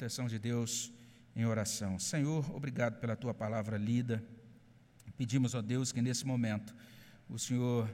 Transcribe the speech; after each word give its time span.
proteção 0.00 0.26
de 0.26 0.38
Deus 0.38 0.90
em 1.36 1.44
oração. 1.44 1.98
Senhor, 1.98 2.50
obrigado 2.56 2.98
pela 3.00 3.14
tua 3.14 3.34
palavra 3.34 3.76
lida. 3.76 4.24
Pedimos, 5.14 5.54
ó 5.54 5.60
Deus, 5.60 5.92
que 5.92 6.00
nesse 6.00 6.26
momento 6.26 6.74
o 7.28 7.38
Senhor 7.38 7.86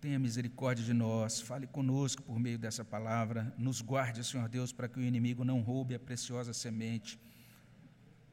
tenha 0.00 0.18
misericórdia 0.18 0.84
de 0.84 0.92
nós, 0.92 1.40
fale 1.40 1.68
conosco 1.68 2.24
por 2.24 2.40
meio 2.40 2.58
dessa 2.58 2.84
palavra, 2.84 3.54
nos 3.56 3.80
guarde, 3.80 4.24
Senhor 4.24 4.48
Deus, 4.48 4.72
para 4.72 4.88
que 4.88 4.98
o 4.98 5.02
inimigo 5.02 5.44
não 5.44 5.60
roube 5.60 5.94
a 5.94 6.00
preciosa 6.00 6.52
semente. 6.52 7.20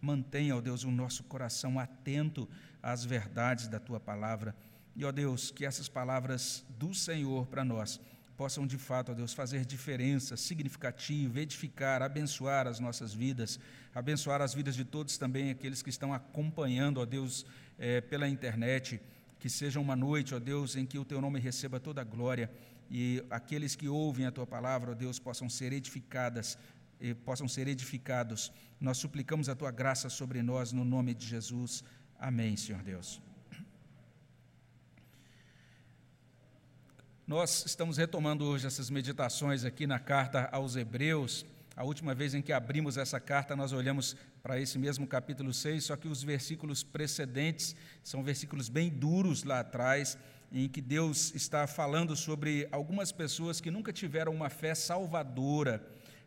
Mantenha, 0.01 0.55
ó 0.55 0.59
Deus, 0.59 0.83
o 0.83 0.89
nosso 0.89 1.23
coração 1.25 1.77
atento 1.77 2.49
às 2.81 3.05
verdades 3.05 3.67
da 3.67 3.79
tua 3.79 3.99
palavra. 3.99 4.55
E, 4.95 5.05
ó 5.05 5.11
Deus, 5.11 5.51
que 5.51 5.63
essas 5.63 5.87
palavras 5.87 6.65
do 6.67 6.91
Senhor 6.91 7.45
para 7.45 7.63
nós 7.63 8.01
possam 8.41 8.65
de 8.65 8.79
fato, 8.89 9.11
ó 9.11 9.13
Deus, 9.13 9.33
fazer 9.33 9.63
diferença 9.63 10.35
significativa, 10.35 11.39
edificar, 11.39 12.01
abençoar 12.01 12.65
as 12.65 12.79
nossas 12.79 13.13
vidas, 13.13 13.59
abençoar 13.93 14.41
as 14.41 14.51
vidas 14.51 14.75
de 14.75 14.83
todos 14.83 15.15
também, 15.15 15.51
aqueles 15.51 15.83
que 15.83 15.91
estão 15.91 16.11
acompanhando, 16.11 16.99
ó 16.99 17.05
Deus, 17.05 17.45
é, 17.77 18.01
pela 18.01 18.27
internet 18.27 18.99
que 19.39 19.47
seja 19.47 19.79
uma 19.79 19.95
noite, 19.95 20.33
ó 20.33 20.39
Deus, 20.39 20.75
em 20.75 20.87
que 20.87 20.97
o 20.97 21.05
teu 21.05 21.21
nome 21.21 21.39
receba 21.39 21.79
toda 21.79 22.01
a 22.01 22.03
glória 22.03 22.49
e 22.89 23.23
aqueles 23.29 23.75
que 23.75 23.87
ouvem 23.87 24.25
a 24.25 24.31
tua 24.31 24.47
palavra, 24.47 24.89
ó 24.89 24.95
Deus, 24.95 25.19
possam 25.19 25.47
ser 25.47 25.71
edificadas, 25.71 26.57
possam 27.23 27.47
ser 27.47 27.67
edificados. 27.67 28.51
Nós 28.79 28.97
suplicamos 28.97 29.49
a 29.49 29.55
tua 29.55 29.69
graça 29.69 30.09
sobre 30.09 30.41
nós 30.41 30.71
no 30.71 30.83
nome 30.83 31.13
de 31.13 31.27
Jesus. 31.27 31.83
Amém, 32.19 32.57
Senhor 32.57 32.81
Deus. 32.81 33.21
Nós 37.31 37.63
estamos 37.65 37.95
retomando 37.95 38.43
hoje 38.43 38.67
essas 38.67 38.89
meditações 38.89 39.63
aqui 39.63 39.87
na 39.87 39.97
carta 39.97 40.49
aos 40.51 40.75
Hebreus. 40.75 41.45
A 41.77 41.83
última 41.85 42.13
vez 42.13 42.33
em 42.33 42.41
que 42.41 42.51
abrimos 42.51 42.97
essa 42.97 43.21
carta, 43.21 43.55
nós 43.55 43.71
olhamos 43.71 44.17
para 44.43 44.59
esse 44.59 44.77
mesmo 44.77 45.07
capítulo 45.07 45.53
6, 45.53 45.85
só 45.85 45.95
que 45.95 46.09
os 46.09 46.21
versículos 46.21 46.83
precedentes 46.83 47.73
são 48.03 48.21
versículos 48.21 48.67
bem 48.67 48.89
duros 48.89 49.45
lá 49.45 49.61
atrás, 49.61 50.17
em 50.51 50.67
que 50.67 50.81
Deus 50.81 51.33
está 51.33 51.65
falando 51.67 52.17
sobre 52.17 52.67
algumas 52.69 53.13
pessoas 53.13 53.61
que 53.61 53.71
nunca 53.71 53.93
tiveram 53.93 54.35
uma 54.35 54.49
fé 54.49 54.75
salvadora. 54.75 55.81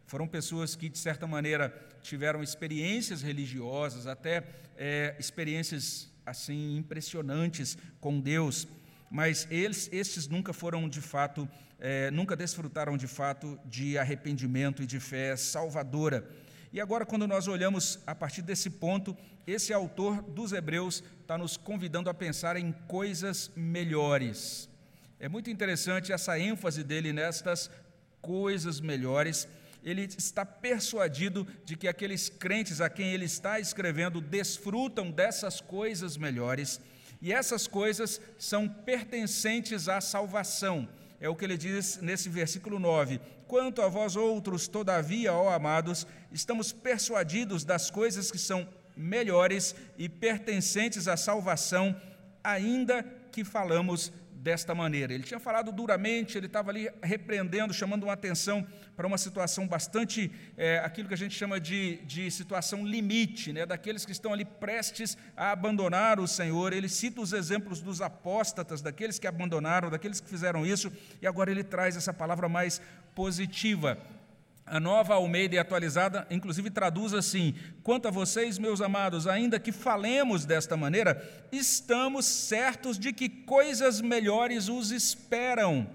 Foram 0.07 0.27
pessoas 0.27 0.75
que, 0.75 0.89
de 0.89 0.97
certa 0.97 1.27
maneira, 1.27 1.69
tiveram 2.01 2.43
experiências 2.43 3.21
religiosas, 3.21 4.07
até 4.07 4.43
é, 4.75 5.15
experiências 5.19 6.11
assim 6.25 6.79
impressionantes 6.79 7.77
com 8.01 8.19
Deus, 8.19 8.67
mas 9.15 9.47
eles, 9.49 9.89
estes 9.93 10.27
nunca 10.27 10.53
foram 10.53 10.89
de 10.89 11.01
fato, 11.01 11.49
é, 11.79 12.11
nunca 12.11 12.35
desfrutaram 12.35 12.97
de 12.97 13.07
fato 13.07 13.57
de 13.65 13.97
arrependimento 13.97 14.83
e 14.83 14.87
de 14.87 14.99
fé 14.99 15.37
salvadora. 15.37 16.29
E 16.73 16.81
agora, 16.81 17.07
quando 17.07 17.25
nós 17.25 17.47
olhamos 17.47 18.01
a 18.09 18.13
partir 18.13 18.43
desse 18.43 18.69
ponto, 18.69 19.17
esse 19.47 19.73
autor 19.73 20.21
dos 20.21 20.53
Hebreus 20.53 21.05
está 21.21 21.39
nos 21.39 21.57
convidando 21.57 22.11
a 22.11 22.15
pensar 22.15 22.57
em 22.57 22.73
coisas 22.89 23.53
melhores. 23.55 24.69
É 25.21 25.29
muito 25.29 25.49
interessante 25.49 26.13
essa 26.13 26.37
ênfase 26.37 26.83
dele 26.83 27.13
nestas 27.13 27.71
coisas 28.21 28.81
melhores. 28.81 29.47
Ele 29.85 30.03
está 30.19 30.45
persuadido 30.45 31.47
de 31.65 31.77
que 31.77 31.87
aqueles 31.87 32.29
crentes 32.29 32.81
a 32.81 32.91
quem 32.91 33.13
ele 33.13 33.27
está 33.27 33.61
escrevendo 33.61 34.21
desfrutam 34.21 35.09
dessas 35.09 35.61
coisas 35.61 36.17
melhores, 36.17 36.81
e 37.25 37.33
essas 37.33 37.67
coisas 37.67 38.21
são 38.39 38.69
pertencentes 38.69 39.89
à 39.89 39.99
salvação. 39.99 40.87
É 41.19 41.27
o 41.27 41.35
que 41.35 41.43
ele 41.47 41.57
diz 41.57 41.97
nesse 42.03 42.29
versículo 42.29 42.79
9: 42.79 43.19
Quanto 43.49 43.81
a 43.81 43.89
vós 43.89 44.15
outros, 44.15 44.69
todavia, 44.69 45.33
ó 45.33 45.49
amados, 45.49 46.07
estamos 46.31 46.71
persuadidos 46.71 47.65
das 47.65 47.91
coisas 47.91 48.31
que 48.31 48.37
são 48.37 48.69
melhores 48.95 49.75
e 49.97 50.07
pertencentes 50.07 51.09
à 51.09 51.17
salvação, 51.17 51.99
ainda 52.43 53.03
que 53.33 53.43
falamos 53.43 54.13
desta 54.45 54.75
maneira. 54.75 55.15
Ele 55.15 55.25
tinha 55.25 55.41
falado 55.41 55.73
duramente, 55.73 56.37
ele 56.37 56.47
estava 56.47 56.71
ali 56.71 56.91
repreendendo, 57.03 57.73
chamando 57.73 58.03
uma 58.03 58.13
atenção 58.13 58.65
para 58.95 59.07
uma 59.07 59.17
situação 59.17 59.67
bastante, 59.67 60.31
é, 60.55 60.81
aquilo 60.85 61.09
que 61.09 61.15
a 61.15 61.17
gente 61.17 61.35
chama 61.35 61.59
de, 61.59 61.97
de 62.05 62.31
situação 62.31 62.87
limite, 62.87 63.55
né, 63.55 63.65
daqueles 63.65 64.05
que 64.05 64.13
estão 64.13 64.35
ali 64.35 64.45
prestes 64.45 65.17
a 65.35 65.51
abandonar 65.51 66.21
o 66.21 66.29
Senhor. 66.29 66.75
Ele 66.75 66.91
cita 66.91 67.23
os 67.23 67.33
exemplos 67.33 67.81
dos 67.81 68.03
apóstatas, 68.03 68.83
daqueles 68.83 69.19
que 69.19 69.27
abandonaram, 69.27 69.89
daqueles 69.89 70.21
que 70.21 70.29
fizeram 70.29 70.67
isso, 70.67 70.93
e 71.23 71.27
agora 71.27 71.51
ele 71.51 71.65
traz 71.65 71.97
essa 71.97 72.13
palavra 72.13 72.47
mais 72.47 72.83
positiva. 73.15 73.97
A 74.67 74.81
nova 74.81 75.15
Almeida 75.15 75.57
e 75.57 75.59
atualizada, 75.59 76.27
inclusive, 76.31 76.71
traduz 76.71 77.13
assim: 77.13 77.55
Quanto 77.83 78.09
a 78.09 78.11
vocês, 78.11 78.59
meus 78.59 78.81
amados, 78.81 79.27
ainda 79.27 79.61
que 79.61 79.71
falemos 79.71 80.47
desta 80.47 80.75
maneira, 80.75 81.23
estamos 81.53 82.25
certos 82.25 82.99
de 82.99 83.13
que 83.13 83.29
coisas 83.29 84.01
melhores 84.01 84.71
os 84.71 84.91
esperam, 84.91 85.87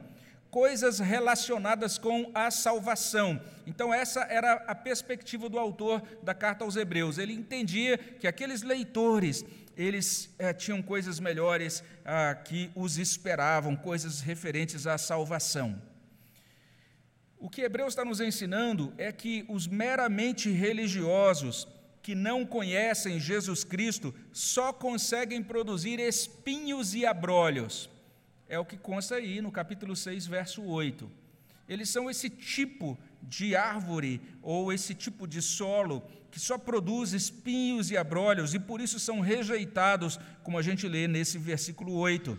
coisas 0.52 1.00
relacionadas 1.00 1.98
com 1.98 2.30
a 2.36 2.52
salvação. 2.52 3.42
Então, 3.66 3.92
essa 3.92 4.22
era 4.22 4.54
a 4.68 4.76
perspectiva 4.76 5.50
do 5.50 5.58
autor 5.58 6.04
da 6.22 6.36
carta 6.36 6.64
aos 6.64 6.76
Hebreus. 6.76 7.18
Ele 7.18 7.34
entendia 7.34 7.98
que 7.98 8.28
aqueles 8.28 8.62
leitores, 8.62 9.44
eles 9.76 10.30
é, 10.38 10.54
tinham 10.54 10.80
coisas 10.80 11.20
melhores 11.20 11.84
ah, 12.06 12.36
que 12.36 12.70
os 12.76 13.00
esperavam, 13.00 13.76
coisas 13.76 14.22
referentes 14.22 14.86
à 14.86 14.96
salvação. 14.96 15.89
O 17.40 17.50
que 17.50 17.62
Hebreus 17.62 17.94
está 17.94 18.04
nos 18.04 18.20
ensinando 18.20 18.94
é 18.98 19.14
que 19.14 19.46
os 19.48 19.66
meramente 19.66 20.50
religiosos 20.50 21.66
que 22.02 22.14
não 22.14 22.46
conhecem 22.46 23.18
Jesus 23.18 23.64
Cristo 23.64 24.14
só 24.34 24.74
conseguem 24.74 25.42
produzir 25.42 26.02
espinhos 26.02 26.94
e 26.94 27.06
abrolhos. 27.06 27.90
É 28.50 28.60
o 28.60 28.66
que 28.66 28.76
consta 28.76 29.16
aí 29.16 29.40
no 29.40 29.54
capítulo 29.54 29.96
6, 29.96 30.28
verso 30.28 30.64
8. 30.64 31.10
Eles 31.68 31.88
são 31.88 32.10
esse 32.10 32.30
tipo 32.30 33.00
de 33.24 33.56
árvore 33.56 34.20
ou 34.42 34.74
esse 34.74 34.94
tipo 34.94 35.26
de 35.26 35.42
solo 35.42 36.04
que 36.30 36.40
só 36.40 36.58
produz 36.58 37.14
espinhos 37.14 37.90
e 37.90 37.96
abrolhos 37.96 38.54
e 38.54 38.60
por 38.60 38.82
isso 38.82 39.00
são 39.00 39.22
rejeitados, 39.22 40.20
como 40.44 40.58
a 40.58 40.62
gente 40.62 40.88
lê 40.90 41.08
nesse 41.08 41.38
versículo 41.38 41.94
8. 41.94 42.38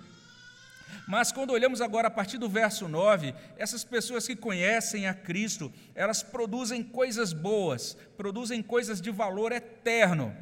Mas 1.07 1.33
quando 1.33 1.51
olhamos 1.51 1.81
agora 1.81 2.09
a 2.09 2.11
partir 2.11 2.39
do 2.39 2.49
verso 2.49 2.89
9, 2.89 3.35
essas 3.57 3.85
pessoas 3.85 4.27
que 4.27 4.37
conhecem 4.37 5.07
a 5.07 5.15
Cristo, 5.15 5.73
elas 5.95 6.23
produzem 6.23 6.83
coisas 6.83 7.33
boas, 7.33 7.97
produzem 8.17 8.63
coisas 8.63 9.01
de 9.01 9.11
valor 9.11 9.53
eterno. 9.53 10.37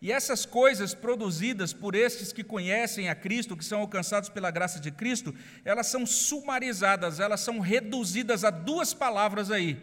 E 0.00 0.12
essas 0.12 0.44
coisas 0.44 0.94
produzidas 0.94 1.72
por 1.72 1.94
estes 1.94 2.32
que 2.32 2.44
conhecem 2.44 3.08
a 3.08 3.14
Cristo, 3.14 3.56
que 3.56 3.64
são 3.64 3.80
alcançados 3.80 4.28
pela 4.28 4.50
graça 4.50 4.78
de 4.78 4.90
Cristo, 4.90 5.34
elas 5.64 5.86
são 5.86 6.04
sumarizadas, 6.04 7.18
elas 7.18 7.40
são 7.40 7.60
reduzidas 7.60 8.44
a 8.44 8.50
duas 8.50 8.92
palavras 8.92 9.50
aí: 9.50 9.80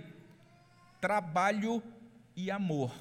trabalho 1.01 1.81
e 2.35 2.51
amor. 2.51 2.93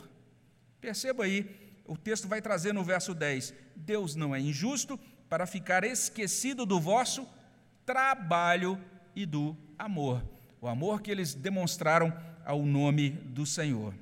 Perceba 0.81 1.25
aí, 1.25 1.49
o 1.87 1.97
texto 1.97 2.27
vai 2.27 2.41
trazer 2.41 2.73
no 2.73 2.83
verso 2.83 3.15
10: 3.15 3.53
Deus 3.77 4.17
não 4.17 4.35
é 4.35 4.41
injusto 4.41 4.99
para 5.33 5.47
ficar 5.47 5.83
esquecido 5.83 6.67
do 6.67 6.79
vosso 6.79 7.27
trabalho 7.87 8.79
e 9.17 9.25
do 9.25 9.57
amor. 9.79 10.23
O 10.61 10.69
amor 10.69 11.01
que 11.01 11.11
eles 11.11 11.33
demonstraram 11.33 12.13
ao 12.45 12.63
nome 12.67 13.09
do 13.09 13.47
Senhor. 13.47 13.95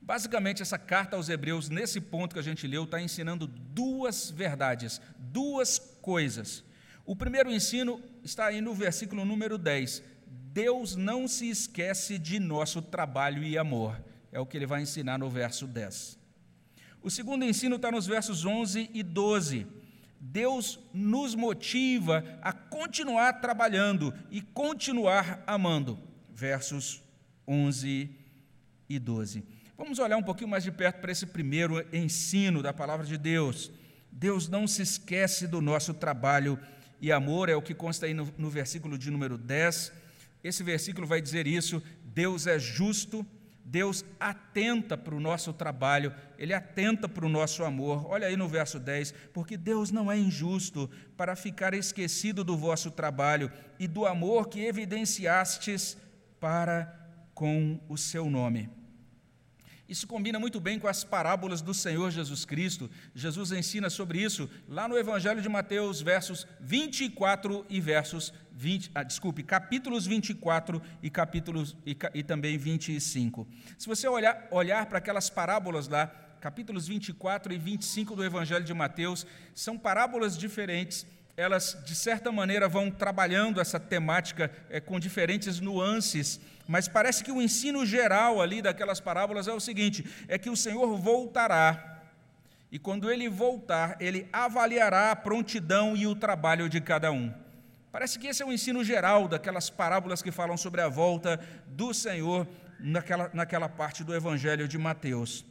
Basicamente, 0.00 0.62
essa 0.62 0.78
carta 0.78 1.14
aos 1.14 1.28
Hebreus, 1.28 1.68
nesse 1.68 2.00
ponto 2.00 2.32
que 2.32 2.38
a 2.38 2.42
gente 2.42 2.66
leu, 2.66 2.84
está 2.84 2.98
ensinando 3.02 3.46
duas 3.46 4.30
verdades, 4.30 4.98
duas 5.18 5.78
coisas. 5.78 6.64
O 7.04 7.14
primeiro 7.14 7.52
ensino 7.52 8.00
está 8.24 8.46
aí 8.46 8.62
no 8.62 8.72
versículo 8.72 9.26
número 9.26 9.58
10. 9.58 10.02
Deus 10.26 10.96
não 10.96 11.28
se 11.28 11.50
esquece 11.50 12.18
de 12.18 12.40
nosso 12.40 12.80
trabalho 12.80 13.44
e 13.44 13.58
amor. 13.58 14.02
É 14.32 14.40
o 14.40 14.46
que 14.46 14.56
ele 14.56 14.64
vai 14.64 14.80
ensinar 14.80 15.18
no 15.18 15.28
verso 15.28 15.66
10. 15.66 16.16
O 17.02 17.10
segundo 17.10 17.44
ensino 17.44 17.76
está 17.76 17.92
nos 17.92 18.06
versos 18.06 18.46
11 18.46 18.88
e 18.94 19.02
12. 19.02 19.76
Deus 20.20 20.78
nos 20.92 21.34
motiva 21.34 22.24
a 22.42 22.52
continuar 22.52 23.40
trabalhando 23.40 24.12
e 24.30 24.42
continuar 24.42 25.42
amando. 25.46 25.98
Versos 26.34 27.02
11 27.46 28.10
e 28.88 28.98
12. 28.98 29.44
Vamos 29.76 29.98
olhar 29.98 30.16
um 30.16 30.22
pouquinho 30.22 30.50
mais 30.50 30.64
de 30.64 30.72
perto 30.72 31.00
para 31.00 31.12
esse 31.12 31.26
primeiro 31.26 31.84
ensino 31.94 32.62
da 32.62 32.72
palavra 32.72 33.06
de 33.06 33.16
Deus. 33.16 33.70
Deus 34.10 34.48
não 34.48 34.66
se 34.66 34.82
esquece 34.82 35.46
do 35.46 35.60
nosso 35.60 35.94
trabalho 35.94 36.58
e 37.00 37.12
amor, 37.12 37.48
é 37.48 37.54
o 37.54 37.62
que 37.62 37.74
consta 37.74 38.06
aí 38.06 38.14
no, 38.14 38.32
no 38.36 38.50
versículo 38.50 38.98
de 38.98 39.10
número 39.10 39.38
10. 39.38 39.92
Esse 40.42 40.62
versículo 40.62 41.06
vai 41.06 41.20
dizer 41.20 41.46
isso: 41.46 41.82
Deus 42.04 42.46
é 42.46 42.58
justo 42.58 43.24
Deus 43.70 44.02
atenta 44.18 44.96
para 44.96 45.14
o 45.14 45.20
nosso 45.20 45.52
trabalho, 45.52 46.14
Ele 46.38 46.54
atenta 46.54 47.06
para 47.06 47.26
o 47.26 47.28
nosso 47.28 47.62
amor. 47.62 48.06
Olha 48.10 48.26
aí 48.26 48.34
no 48.34 48.48
verso 48.48 48.78
10: 48.80 49.12
porque 49.34 49.58
Deus 49.58 49.90
não 49.90 50.10
é 50.10 50.16
injusto 50.16 50.88
para 51.18 51.36
ficar 51.36 51.74
esquecido 51.74 52.42
do 52.42 52.56
vosso 52.56 52.90
trabalho 52.90 53.52
e 53.78 53.86
do 53.86 54.06
amor 54.06 54.48
que 54.48 54.64
evidenciastes 54.64 55.98
para 56.40 56.94
com 57.34 57.78
o 57.90 57.98
seu 57.98 58.30
nome. 58.30 58.70
Isso 59.86 60.06
combina 60.06 60.38
muito 60.38 60.60
bem 60.60 60.78
com 60.78 60.88
as 60.88 61.04
parábolas 61.04 61.60
do 61.60 61.72
Senhor 61.72 62.10
Jesus 62.10 62.44
Cristo. 62.44 62.90
Jesus 63.14 63.52
ensina 63.52 63.90
sobre 63.90 64.18
isso 64.20 64.48
lá 64.66 64.88
no 64.88 64.98
Evangelho 64.98 65.42
de 65.42 65.48
Mateus, 65.48 66.00
versos 66.00 66.46
24 66.60 67.66
e 67.68 67.80
versos 67.80 68.32
20, 68.58 68.90
ah, 68.92 69.04
desculpe, 69.04 69.44
capítulos 69.44 70.04
24 70.04 70.82
e 71.00 71.08
capítulos 71.08 71.76
e, 71.86 71.96
e 72.12 72.24
também 72.24 72.58
25. 72.58 73.46
Se 73.78 73.86
você 73.86 74.08
olhar, 74.08 74.48
olhar 74.50 74.84
para 74.86 74.98
aquelas 74.98 75.30
parábolas 75.30 75.86
lá, 75.86 76.08
capítulos 76.40 76.88
24 76.88 77.52
e 77.52 77.56
25 77.56 78.16
do 78.16 78.24
Evangelho 78.24 78.64
de 78.64 78.74
Mateus, 78.74 79.24
são 79.54 79.78
parábolas 79.78 80.36
diferentes 80.36 81.06
elas, 81.36 81.78
de 81.86 81.94
certa 81.94 82.32
maneira, 82.32 82.68
vão 82.68 82.90
trabalhando 82.90 83.60
essa 83.60 83.78
temática 83.78 84.50
é, 84.68 84.80
com 84.80 84.98
diferentes 84.98 85.60
nuances, 85.60 86.40
mas 86.66 86.88
parece 86.88 87.22
que 87.22 87.30
o 87.30 87.40
ensino 87.40 87.86
geral 87.86 88.42
ali 88.42 88.60
daquelas 88.60 88.98
parábolas 88.98 89.46
é 89.46 89.52
o 89.52 89.60
seguinte: 89.60 90.04
é 90.26 90.36
que 90.36 90.50
o 90.50 90.56
Senhor 90.56 90.98
voltará, 90.98 92.02
e 92.72 92.78
quando 92.80 93.08
ele 93.08 93.28
voltar, 93.28 93.96
ele 94.00 94.28
avaliará 94.32 95.12
a 95.12 95.16
prontidão 95.16 95.96
e 95.96 96.08
o 96.08 96.16
trabalho 96.16 96.68
de 96.68 96.80
cada 96.80 97.12
um. 97.12 97.32
Parece 97.98 98.16
que 98.16 98.28
esse 98.28 98.44
é 98.44 98.46
o 98.46 98.52
ensino 98.52 98.84
geral 98.84 99.26
daquelas 99.26 99.68
parábolas 99.68 100.22
que 100.22 100.30
falam 100.30 100.56
sobre 100.56 100.80
a 100.80 100.88
volta 100.88 101.40
do 101.66 101.92
Senhor 101.92 102.46
naquela, 102.78 103.28
naquela 103.34 103.68
parte 103.68 104.04
do 104.04 104.14
Evangelho 104.14 104.68
de 104.68 104.78
Mateus. 104.78 105.44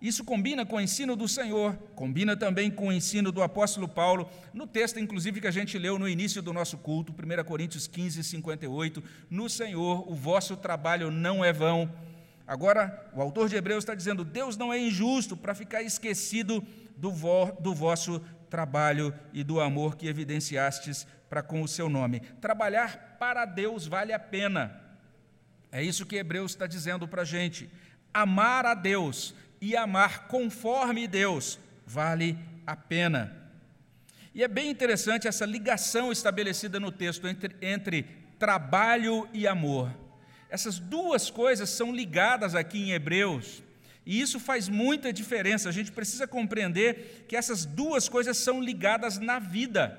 Isso 0.00 0.24
combina 0.24 0.64
com 0.64 0.76
o 0.76 0.80
ensino 0.80 1.14
do 1.14 1.28
Senhor, 1.28 1.74
combina 1.94 2.34
também 2.38 2.70
com 2.70 2.88
o 2.88 2.92
ensino 2.92 3.30
do 3.30 3.42
apóstolo 3.42 3.86
Paulo, 3.86 4.30
no 4.54 4.66
texto, 4.66 4.98
inclusive, 4.98 5.42
que 5.42 5.46
a 5.46 5.50
gente 5.50 5.78
leu 5.78 5.98
no 5.98 6.08
início 6.08 6.40
do 6.40 6.54
nosso 6.54 6.78
culto, 6.78 7.12
1 7.12 7.44
Coríntios 7.44 7.86
15, 7.86 8.24
58. 8.24 9.04
No 9.28 9.50
Senhor, 9.50 10.10
o 10.10 10.14
vosso 10.14 10.56
trabalho 10.56 11.10
não 11.10 11.44
é 11.44 11.52
vão. 11.52 11.92
Agora, 12.46 13.10
o 13.12 13.20
autor 13.20 13.46
de 13.46 13.56
Hebreus 13.56 13.84
está 13.84 13.94
dizendo: 13.94 14.24
Deus 14.24 14.56
não 14.56 14.72
é 14.72 14.78
injusto 14.78 15.36
para 15.36 15.54
ficar 15.54 15.82
esquecido 15.82 16.64
do, 16.96 17.10
vo, 17.10 17.52
do 17.60 17.74
vosso 17.74 18.22
trabalho 18.54 19.12
e 19.32 19.42
do 19.42 19.60
amor 19.60 19.96
que 19.96 20.06
evidenciastes 20.06 21.04
para 21.28 21.42
com 21.42 21.60
o 21.60 21.66
seu 21.66 21.88
nome. 21.88 22.20
Trabalhar 22.40 23.16
para 23.18 23.44
Deus 23.44 23.84
vale 23.84 24.12
a 24.12 24.18
pena. 24.18 24.80
É 25.72 25.82
isso 25.82 26.06
que 26.06 26.14
Hebreus 26.14 26.52
está 26.52 26.64
dizendo 26.64 27.08
para 27.08 27.22
a 27.22 27.24
gente. 27.24 27.68
Amar 28.12 28.64
a 28.64 28.74
Deus 28.74 29.34
e 29.60 29.76
amar 29.76 30.28
conforme 30.28 31.08
Deus 31.08 31.58
vale 31.84 32.38
a 32.64 32.76
pena. 32.76 33.36
E 34.32 34.44
é 34.44 34.46
bem 34.46 34.70
interessante 34.70 35.26
essa 35.26 35.44
ligação 35.44 36.12
estabelecida 36.12 36.78
no 36.78 36.92
texto 36.92 37.26
entre, 37.26 37.56
entre 37.60 38.04
trabalho 38.38 39.28
e 39.32 39.48
amor. 39.48 39.92
Essas 40.48 40.78
duas 40.78 41.28
coisas 41.28 41.70
são 41.70 41.92
ligadas 41.92 42.54
aqui 42.54 42.78
em 42.78 42.92
Hebreus, 42.92 43.64
e 44.06 44.20
isso 44.20 44.38
faz 44.38 44.68
muita 44.68 45.12
diferença. 45.12 45.68
A 45.68 45.72
gente 45.72 45.90
precisa 45.90 46.26
compreender 46.26 47.24
que 47.26 47.36
essas 47.36 47.64
duas 47.64 48.08
coisas 48.08 48.36
são 48.36 48.60
ligadas 48.60 49.18
na 49.18 49.38
vida. 49.38 49.98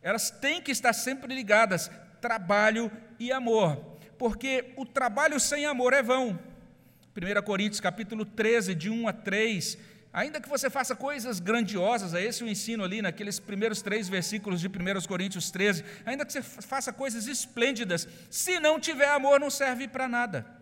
Elas 0.00 0.30
têm 0.30 0.62
que 0.62 0.70
estar 0.70 0.92
sempre 0.92 1.34
ligadas, 1.34 1.90
trabalho 2.20 2.90
e 3.18 3.30
amor, 3.30 3.76
porque 4.16 4.72
o 4.76 4.86
trabalho 4.86 5.38
sem 5.38 5.66
amor 5.66 5.92
é 5.92 6.02
vão. 6.02 6.38
1 7.16 7.42
Coríntios 7.42 7.80
capítulo 7.80 8.24
13, 8.24 8.74
de 8.74 8.88
1 8.88 9.08
a 9.08 9.12
3. 9.12 9.78
Ainda 10.10 10.40
que 10.40 10.48
você 10.48 10.70
faça 10.70 10.96
coisas 10.96 11.38
grandiosas, 11.38 12.14
é 12.14 12.24
esse 12.24 12.42
o 12.42 12.48
ensino 12.48 12.82
ali 12.82 13.02
naqueles 13.02 13.38
primeiros 13.38 13.82
três 13.82 14.08
versículos 14.08 14.60
de 14.60 14.68
1 14.68 14.70
Coríntios 15.06 15.50
13. 15.50 15.84
Ainda 16.06 16.24
que 16.24 16.32
você 16.32 16.40
faça 16.42 16.92
coisas 16.92 17.26
esplêndidas, 17.26 18.08
se 18.30 18.58
não 18.58 18.80
tiver 18.80 19.08
amor, 19.08 19.38
não 19.38 19.50
serve 19.50 19.86
para 19.86 20.08
nada. 20.08 20.57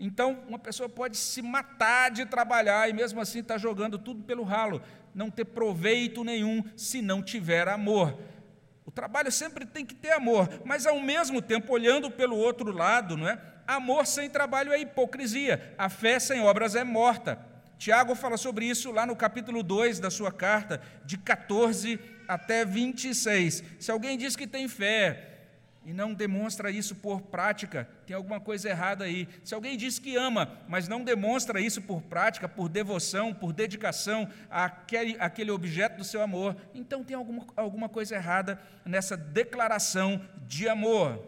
Então, 0.00 0.44
uma 0.46 0.58
pessoa 0.58 0.88
pode 0.88 1.16
se 1.16 1.42
matar 1.42 2.10
de 2.10 2.24
trabalhar 2.24 2.88
e 2.88 2.92
mesmo 2.92 3.20
assim 3.20 3.40
estar 3.40 3.54
tá 3.54 3.58
jogando 3.58 3.98
tudo 3.98 4.22
pelo 4.22 4.44
ralo, 4.44 4.80
não 5.14 5.30
ter 5.30 5.44
proveito 5.44 6.22
nenhum 6.22 6.62
se 6.76 7.02
não 7.02 7.22
tiver 7.22 7.66
amor. 7.68 8.16
O 8.86 8.90
trabalho 8.90 9.30
sempre 9.32 9.66
tem 9.66 9.84
que 9.84 9.94
ter 9.94 10.12
amor, 10.12 10.48
mas 10.64 10.86
ao 10.86 11.00
mesmo 11.00 11.42
tempo, 11.42 11.72
olhando 11.72 12.10
pelo 12.10 12.36
outro 12.36 12.70
lado, 12.70 13.16
não 13.16 13.28
é? 13.28 13.40
Amor 13.66 14.06
sem 14.06 14.30
trabalho 14.30 14.72
é 14.72 14.80
hipocrisia, 14.80 15.74
a 15.76 15.88
fé 15.88 16.18
sem 16.18 16.40
obras 16.40 16.74
é 16.74 16.84
morta. 16.84 17.38
Tiago 17.76 18.14
fala 18.14 18.36
sobre 18.36 18.64
isso 18.64 18.90
lá 18.90 19.04
no 19.04 19.14
capítulo 19.14 19.62
2 19.62 20.00
da 20.00 20.10
sua 20.10 20.32
carta, 20.32 20.80
de 21.04 21.18
14 21.18 22.00
até 22.26 22.64
26. 22.64 23.62
Se 23.78 23.90
alguém 23.90 24.16
diz 24.16 24.34
que 24.36 24.46
tem 24.46 24.68
fé 24.68 25.37
e 25.88 25.92
não 25.94 26.12
demonstra 26.12 26.70
isso 26.70 26.94
por 26.96 27.22
prática, 27.22 27.88
tem 28.06 28.14
alguma 28.14 28.38
coisa 28.38 28.68
errada 28.68 29.04
aí. 29.04 29.26
Se 29.42 29.54
alguém 29.54 29.74
diz 29.74 29.98
que 29.98 30.16
ama, 30.16 30.60
mas 30.68 30.86
não 30.86 31.02
demonstra 31.02 31.62
isso 31.62 31.80
por 31.80 32.02
prática, 32.02 32.46
por 32.46 32.68
devoção, 32.68 33.32
por 33.32 33.54
dedicação 33.54 34.28
àquele, 34.50 35.16
àquele 35.18 35.50
objeto 35.50 35.96
do 35.96 36.04
seu 36.04 36.20
amor, 36.20 36.54
então 36.74 37.02
tem 37.02 37.16
alguma, 37.16 37.46
alguma 37.56 37.88
coisa 37.88 38.16
errada 38.16 38.60
nessa 38.84 39.16
declaração 39.16 40.20
de 40.46 40.68
amor. 40.68 41.24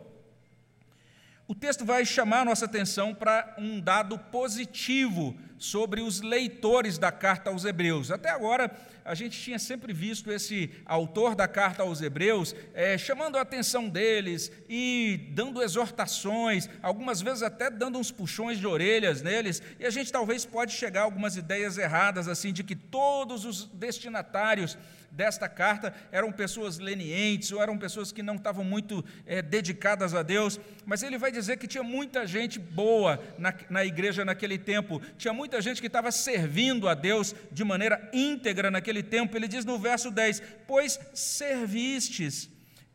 O 1.49 1.55
texto 1.55 1.83
vai 1.83 2.05
chamar 2.05 2.45
nossa 2.45 2.67
atenção 2.67 3.15
para 3.15 3.57
um 3.57 3.81
dado 3.81 4.19
positivo 4.19 5.35
sobre 5.57 6.03
os 6.03 6.21
leitores 6.21 6.99
da 6.99 7.11
carta 7.11 7.49
aos 7.49 7.65
Hebreus. 7.65 8.11
Até 8.11 8.29
agora, 8.29 8.71
a 9.11 9.15
gente 9.17 9.41
tinha 9.41 9.59
sempre 9.59 9.93
visto 9.93 10.31
esse 10.31 10.71
autor 10.87 11.35
da 11.35 11.49
carta 11.49 11.83
aos 11.83 12.01
Hebreus 12.01 12.55
é, 12.73 12.97
chamando 12.97 13.37
a 13.37 13.41
atenção 13.41 13.89
deles 13.89 14.53
e 14.69 15.29
dando 15.33 15.61
exortações, 15.61 16.69
algumas 16.81 17.21
vezes 17.21 17.43
até 17.43 17.69
dando 17.69 17.99
uns 17.99 18.13
puxões 18.13 18.57
de 18.57 18.69
orelhas 18.69 19.21
neles, 19.21 19.61
e 19.81 19.85
a 19.85 19.91
gente 19.91 20.13
talvez 20.13 20.47
pode 20.47 20.75
chegar 20.75 21.01
a 21.01 21.05
algumas 21.05 21.37
ideias 21.37 21.77
erradas, 21.77 22.29
assim, 22.29 22.53
de 22.53 22.63
que 22.63 22.77
todos 22.77 23.45
os 23.45 23.65
destinatários 23.65 24.79
desta 25.11 25.49
carta 25.49 25.93
eram 26.13 26.31
pessoas 26.31 26.79
lenientes 26.79 27.51
ou 27.53 27.63
eram 27.63 27.77
pessoas 27.77 28.13
que 28.13 28.23
não 28.23 28.37
estavam 28.37 28.65
muito 28.65 29.05
é, 29.27 29.43
dedicadas 29.43 30.15
a 30.15 30.23
Deus, 30.23 30.61
mas 30.87 31.03
ele 31.03 31.19
vai 31.19 31.33
dizer 31.33 31.59
que 31.59 31.67
tinha 31.67 31.83
muita 31.83 32.27
gente 32.27 32.59
boa 32.59 33.21
na, 33.37 33.53
na 33.69 33.85
igreja 33.85 34.25
naquele 34.25 34.59
tempo, 34.59 35.01
tinha 35.19 35.33
muita 35.33 35.61
gente 35.61 35.81
que 35.81 35.87
estava 35.89 36.13
servindo 36.13 36.89
a 36.89 36.95
Deus 36.95 37.35
de 37.51 37.65
maneira 37.65 38.09
íntegra 38.13 38.71
naquele 38.71 39.00
tempo. 39.03 39.37
Ele 39.37 39.49
diz 39.49 39.65
no 39.65 39.79
verso 39.79 40.11
10: 40.11 40.43
Pois 40.67 40.99
servistes 41.15 42.49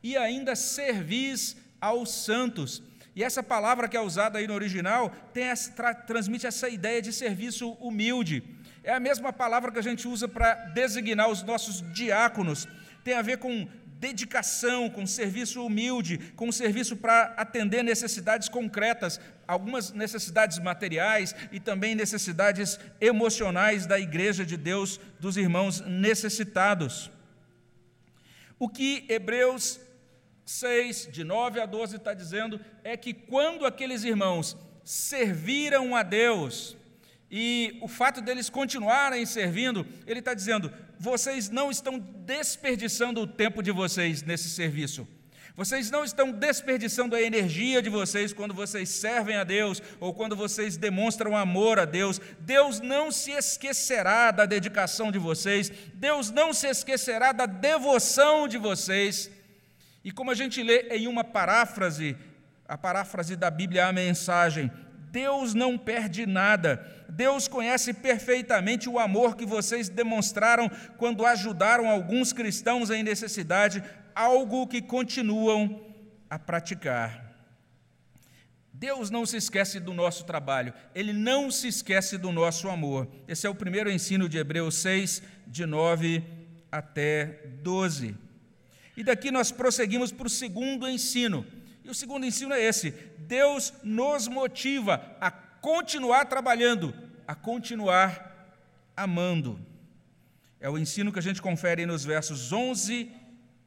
e 0.04 0.16
ainda 0.16 0.56
servis 0.56 1.58
aos 1.82 2.12
santos. 2.12 2.82
E 3.16 3.24
essa 3.24 3.42
palavra 3.42 3.88
que 3.88 3.96
é 3.96 4.02
usada 4.02 4.40
aí 4.40 4.48
no 4.48 4.54
original 4.54 5.12
essa, 5.34 5.72
tra, 5.72 5.94
transmite 5.94 6.46
essa 6.46 6.68
ideia 6.68 7.02
de 7.02 7.14
serviço 7.14 7.72
humilde. 7.74 8.44
É 8.84 8.94
a 8.94 9.00
mesma 9.00 9.32
palavra 9.32 9.72
que 9.72 9.80
a 9.80 9.84
gente 9.84 10.08
usa 10.08 10.28
para 10.28 10.54
designar 10.74 11.30
os 11.30 11.42
nossos 11.42 11.82
diáconos. 11.94 12.68
Tem 13.04 13.16
a 13.16 13.22
ver 13.22 13.38
com 13.38 13.68
dedicação, 14.06 14.88
com 14.88 15.08
serviço 15.08 15.66
humilde, 15.66 16.20
com 16.36 16.52
serviço 16.52 16.96
para 16.96 17.34
atender 17.38 17.84
necessidades 17.84 18.48
concretas, 18.48 19.20
algumas 19.48 19.92
necessidades 19.92 20.60
materiais 20.60 21.36
e 21.52 21.60
também 21.60 21.96
necessidades 21.96 22.80
emocionais 23.02 23.88
da 23.88 24.00
igreja 24.00 24.46
de 24.46 24.58
Deus, 24.58 25.00
dos 25.20 25.38
irmãos 25.38 25.82
necessitados. 25.82 27.10
O 28.60 28.70
que 28.70 29.06
Hebreus 29.10 29.80
6, 30.46 31.10
de 31.12 31.24
9 31.24 31.60
a 31.60 31.66
12, 31.66 31.96
está 31.96 32.14
dizendo 32.14 32.60
é 32.84 32.96
que 32.96 33.12
quando 33.12 33.66
aqueles 33.66 34.04
irmãos 34.04 34.56
serviram 34.84 35.96
a 35.96 36.04
Deus, 36.04 36.78
e 37.38 37.78
o 37.82 37.88
fato 37.90 38.22
deles 38.22 38.50
continuarem 38.50 39.26
servindo, 39.26 39.86
ele 40.08 40.20
está 40.20 40.34
dizendo: 40.34 40.72
vocês 40.98 41.50
não 41.50 41.70
estão 41.70 42.00
desperdiçando 42.00 43.20
o 43.20 43.28
tempo 43.28 43.62
de 43.62 43.72
vocês 43.72 44.24
nesse 44.24 44.48
serviço. 44.48 45.06
Vocês 45.54 45.92
não 45.92 46.06
estão 46.06 46.32
desperdiçando 46.32 47.14
a 47.14 47.22
energia 47.22 47.82
de 47.82 47.90
vocês 47.90 48.32
quando 48.32 48.54
vocês 48.54 48.88
servem 48.88 49.36
a 49.36 49.44
Deus 49.44 49.84
ou 50.00 50.14
quando 50.14 50.34
vocês 50.34 50.78
demonstram 50.78 51.36
amor 51.36 51.78
a 51.78 51.84
Deus. 51.84 52.22
Deus 52.40 52.80
não 52.80 53.12
se 53.12 53.32
esquecerá 53.32 54.32
da 54.32 54.46
dedicação 54.46 55.12
de 55.12 55.20
vocês, 55.20 55.70
Deus 55.94 56.32
não 56.32 56.54
se 56.54 56.68
esquecerá 56.68 57.34
da 57.34 57.46
devoção 57.46 58.48
de 58.48 58.58
vocês. 58.58 59.30
E 60.06 60.10
como 60.10 60.32
a 60.32 60.36
gente 60.36 60.64
lê 60.64 60.88
em 60.90 61.06
uma 61.06 61.26
paráfrase, 61.26 62.16
a 62.66 62.78
paráfrase 62.78 63.36
da 63.36 63.52
Bíblia, 63.52 63.88
a 63.88 63.94
mensagem, 63.94 64.72
Deus 65.16 65.54
não 65.54 65.78
perde 65.78 66.26
nada. 66.26 66.86
Deus 67.08 67.48
conhece 67.48 67.94
perfeitamente 67.94 68.90
o 68.90 69.00
amor 69.00 69.38
que 69.38 69.46
vocês 69.46 69.88
demonstraram 69.88 70.70
quando 70.98 71.26
ajudaram 71.26 71.90
alguns 71.90 72.34
cristãos 72.34 72.90
em 72.90 73.02
necessidade, 73.02 73.82
algo 74.14 74.68
que 74.68 74.82
continuam 74.82 75.86
a 76.30 76.38
praticar. 76.38 77.34
Deus 78.74 79.10
não 79.10 79.26
se 79.26 79.38
esquece 79.38 79.80
do 79.80 79.94
nosso 79.94 80.26
trabalho, 80.26 80.74
Ele 80.94 81.14
não 81.14 81.50
se 81.50 81.70
esquece 81.70 82.18
do 82.18 82.34
nosso 82.34 82.68
amor. 82.68 83.08
Esse 83.26 83.48
é 83.48 83.50
o 83.50 83.56
primeiro 83.56 83.90
ensino 83.90 84.28
de 84.28 84.38
Hebreus 84.38 84.76
6, 84.76 85.24
de 85.48 85.66
9 85.66 86.26
até 86.70 87.40
12. 87.64 88.14
E 88.98 89.02
daqui 89.02 89.32
nós 89.32 89.50
prosseguimos 89.50 90.12
para 90.12 90.28
o 90.28 90.30
segundo 90.30 90.90
ensino. 90.90 91.46
E 91.86 91.90
o 91.90 91.96
segundo 91.96 92.26
ensino 92.26 92.54
é 92.54 92.62
esse: 92.62 92.92
Deus 93.20 93.74
nos 93.84 94.28
motiva 94.28 95.16
a 95.22 95.32
continuar 95.32 96.26
trabalhando 96.26 97.06
a 97.28 97.36
continuar 97.36 98.34
amando. 98.96 99.60
É 100.60 100.70
o 100.70 100.78
ensino 100.78 101.12
que 101.12 101.20
a 101.20 101.22
gente 101.22 101.42
confere 101.42 101.86
nos 101.86 102.06
versos 102.06 102.52
11 102.52 103.12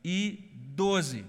e 0.04 0.50
12. 0.54 1.24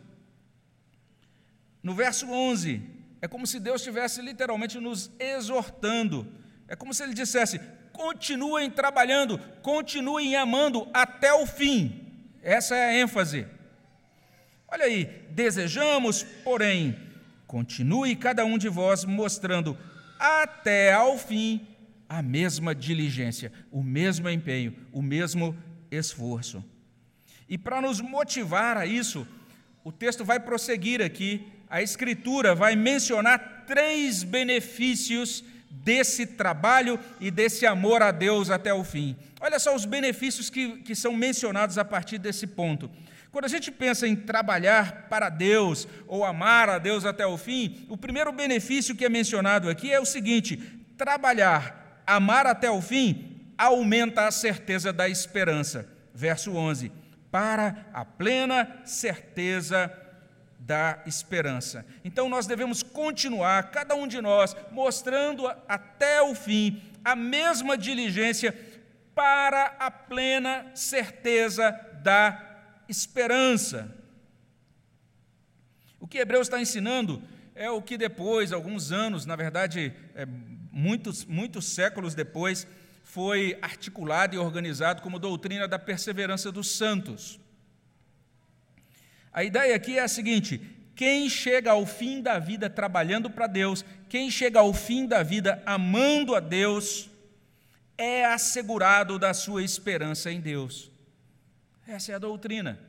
No 1.81 1.93
verso 1.93 2.29
11, 2.29 2.81
é 3.21 3.27
como 3.27 3.47
se 3.47 3.59
Deus 3.59 3.81
estivesse 3.81 4.21
literalmente 4.21 4.79
nos 4.79 5.11
exortando. 5.19 6.27
É 6.67 6.75
como 6.75 6.93
se 6.93 7.03
Ele 7.03 7.13
dissesse: 7.13 7.59
continuem 7.91 8.69
trabalhando, 8.69 9.39
continuem 9.61 10.35
amando 10.35 10.87
até 10.93 11.33
o 11.33 11.45
fim. 11.45 12.05
Essa 12.41 12.75
é 12.75 12.85
a 12.85 12.97
ênfase. 12.97 13.47
Olha 14.71 14.85
aí, 14.85 15.05
desejamos, 15.31 16.23
porém, 16.43 16.95
continue 17.47 18.15
cada 18.15 18.45
um 18.45 18.57
de 18.57 18.69
vós 18.69 19.03
mostrando 19.03 19.77
até 20.19 20.93
ao 20.93 21.17
fim 21.17 21.67
a 22.07 22.21
mesma 22.21 22.75
diligência, 22.75 23.51
o 23.71 23.81
mesmo 23.81 24.29
empenho, 24.29 24.75
o 24.91 25.01
mesmo 25.01 25.57
esforço. 25.89 26.63
E 27.47 27.57
para 27.57 27.81
nos 27.81 27.99
motivar 27.99 28.77
a 28.77 28.85
isso, 28.85 29.27
o 29.83 29.91
texto 29.91 30.23
vai 30.23 30.39
prosseguir 30.39 31.01
aqui, 31.01 31.47
a 31.67 31.81
Escritura 31.81 32.53
vai 32.53 32.75
mencionar 32.75 33.63
três 33.65 34.23
benefícios 34.23 35.43
desse 35.69 36.25
trabalho 36.25 36.99
e 37.19 37.31
desse 37.31 37.65
amor 37.65 38.01
a 38.01 38.11
Deus 38.11 38.49
até 38.49 38.73
o 38.73 38.83
fim. 38.83 39.15
Olha 39.39 39.59
só 39.59 39.75
os 39.75 39.85
benefícios 39.85 40.49
que, 40.49 40.77
que 40.77 40.95
são 40.95 41.13
mencionados 41.13 41.77
a 41.77 41.85
partir 41.85 42.17
desse 42.17 42.45
ponto. 42.45 42.89
Quando 43.31 43.45
a 43.45 43.49
gente 43.49 43.71
pensa 43.71 44.07
em 44.07 44.15
trabalhar 44.15 45.07
para 45.09 45.29
Deus 45.29 45.87
ou 46.07 46.25
amar 46.25 46.69
a 46.69 46.79
Deus 46.79 47.05
até 47.05 47.25
o 47.25 47.37
fim, 47.37 47.85
o 47.87 47.97
primeiro 47.97 48.31
benefício 48.31 48.95
que 48.95 49.05
é 49.05 49.09
mencionado 49.09 49.69
aqui 49.69 49.91
é 49.91 49.99
o 49.99 50.05
seguinte: 50.05 50.57
trabalhar, 50.97 52.01
amar 52.07 52.47
até 52.47 52.71
o 52.71 52.81
fim, 52.81 53.53
aumenta 53.57 54.27
a 54.27 54.31
certeza 54.31 54.91
da 54.91 55.07
esperança. 55.07 55.87
Verso 56.13 56.55
11: 56.55 56.91
para 57.31 57.85
a 57.93 58.03
plena 58.03 58.81
certeza 58.83 59.91
da 60.59 60.99
esperança. 61.05 61.85
Então 62.03 62.29
nós 62.29 62.45
devemos 62.45 62.83
continuar, 62.83 63.71
cada 63.71 63.95
um 63.95 64.07
de 64.07 64.21
nós, 64.21 64.55
mostrando 64.71 65.47
até 65.67 66.21
o 66.21 66.35
fim 66.35 66.81
a 67.03 67.15
mesma 67.15 67.77
diligência 67.77 68.55
para 69.15 69.75
a 69.79 69.89
plena 69.89 70.71
certeza 70.73 71.71
da 72.01 72.29
esperança. 72.31 72.48
O 75.99 76.07
que 76.07 76.17
Hebreus 76.17 76.47
está 76.47 76.59
ensinando 76.59 77.21
é 77.53 77.69
o 77.69 77.81
que 77.81 77.97
depois, 77.97 78.51
alguns 78.51 78.91
anos, 78.91 79.25
na 79.25 79.35
verdade, 79.35 79.93
é, 80.15 80.25
muitos, 80.71 81.25
muitos 81.25 81.65
séculos 81.65 82.15
depois, 82.15 82.65
foi 83.03 83.57
articulado 83.61 84.35
e 84.35 84.37
organizado 84.37 85.01
como 85.01 85.19
doutrina 85.19 85.67
da 85.67 85.77
perseverança 85.77 86.51
dos 86.51 86.71
santos. 86.71 87.39
A 89.31 89.43
ideia 89.43 89.75
aqui 89.75 89.97
é 89.97 90.03
a 90.03 90.07
seguinte: 90.07 90.61
quem 90.95 91.29
chega 91.29 91.71
ao 91.71 91.85
fim 91.85 92.21
da 92.21 92.39
vida 92.39 92.69
trabalhando 92.69 93.29
para 93.29 93.47
Deus, 93.47 93.83
quem 94.07 94.29
chega 94.31 94.59
ao 94.59 94.73
fim 94.73 95.05
da 95.05 95.21
vida 95.23 95.61
amando 95.65 96.35
a 96.35 96.39
Deus, 96.39 97.09
é 97.97 98.25
assegurado 98.25 99.19
da 99.19 99.33
sua 99.33 99.63
esperança 99.63 100.31
em 100.31 100.39
Deus. 100.39 100.91
Essa 101.89 102.11
é 102.11 102.15
a 102.15 102.19
doutrina. 102.19 102.79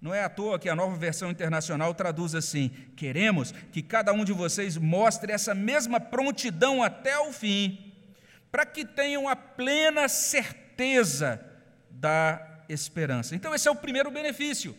Não 0.00 0.14
é 0.14 0.22
à 0.22 0.28
toa 0.28 0.60
que 0.60 0.68
a 0.68 0.76
nova 0.76 0.96
versão 0.96 1.28
internacional 1.28 1.92
traduz 1.92 2.32
assim: 2.32 2.68
queremos 2.94 3.50
que 3.72 3.82
cada 3.82 4.12
um 4.12 4.24
de 4.24 4.32
vocês 4.32 4.76
mostre 4.76 5.32
essa 5.32 5.52
mesma 5.56 5.98
prontidão 5.98 6.84
até 6.84 7.18
o 7.18 7.32
fim, 7.32 7.92
para 8.52 8.64
que 8.64 8.84
tenham 8.84 9.28
a 9.28 9.34
plena 9.34 10.08
certeza 10.08 11.44
da 11.90 12.62
esperança. 12.68 13.34
Então, 13.34 13.52
esse 13.52 13.66
é 13.66 13.70
o 13.70 13.76
primeiro 13.76 14.10
benefício 14.10 14.76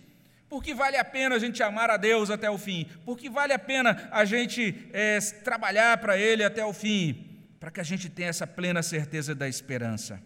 porque 0.47 0.73
vale 0.73 0.95
a 0.95 1.03
pena 1.03 1.35
a 1.35 1.39
gente 1.39 1.61
amar 1.61 1.89
a 1.89 1.97
Deus 1.97 2.29
até 2.29 2.49
o 2.49 2.57
fim, 2.57 2.87
porque 3.03 3.29
vale 3.29 3.51
a 3.51 3.59
pena 3.59 4.07
a 4.09 4.23
gente 4.23 4.87
é, 4.93 5.19
trabalhar 5.43 5.97
para 5.97 6.17
Ele 6.17 6.45
até 6.45 6.63
o 6.63 6.71
fim, 6.71 7.43
para 7.59 7.71
que 7.71 7.81
a 7.81 7.83
gente 7.83 8.07
tenha 8.07 8.29
essa 8.29 8.47
plena 8.47 8.81
certeza 8.81 9.35
da 9.35 9.49
esperança. 9.49 10.21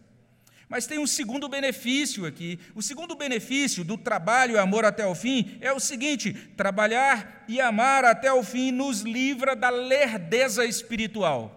Mas 0.70 0.86
tem 0.86 1.00
um 1.00 1.08
segundo 1.08 1.50
benefício 1.50 2.28
aqui. 2.28 2.60
O 2.76 2.82
segundo 2.84 3.16
benefício 3.16 3.84
do 3.84 3.98
trabalho 3.98 4.54
e 4.54 4.60
amor 4.60 4.86
até 4.86 5.06
o 5.06 5.16
fim 5.16 5.58
é 5.60 5.74
o 5.74 5.80
seguinte: 5.80 6.32
trabalhar 6.56 7.44
e 7.48 7.60
amar 7.60 8.06
até 8.06 8.32
o 8.32 8.44
fim 8.44 8.72
nos 8.72 9.02
livra 9.02 9.56
da 9.56 9.72
lerdeza 9.72 10.64
espiritual. 10.64 11.56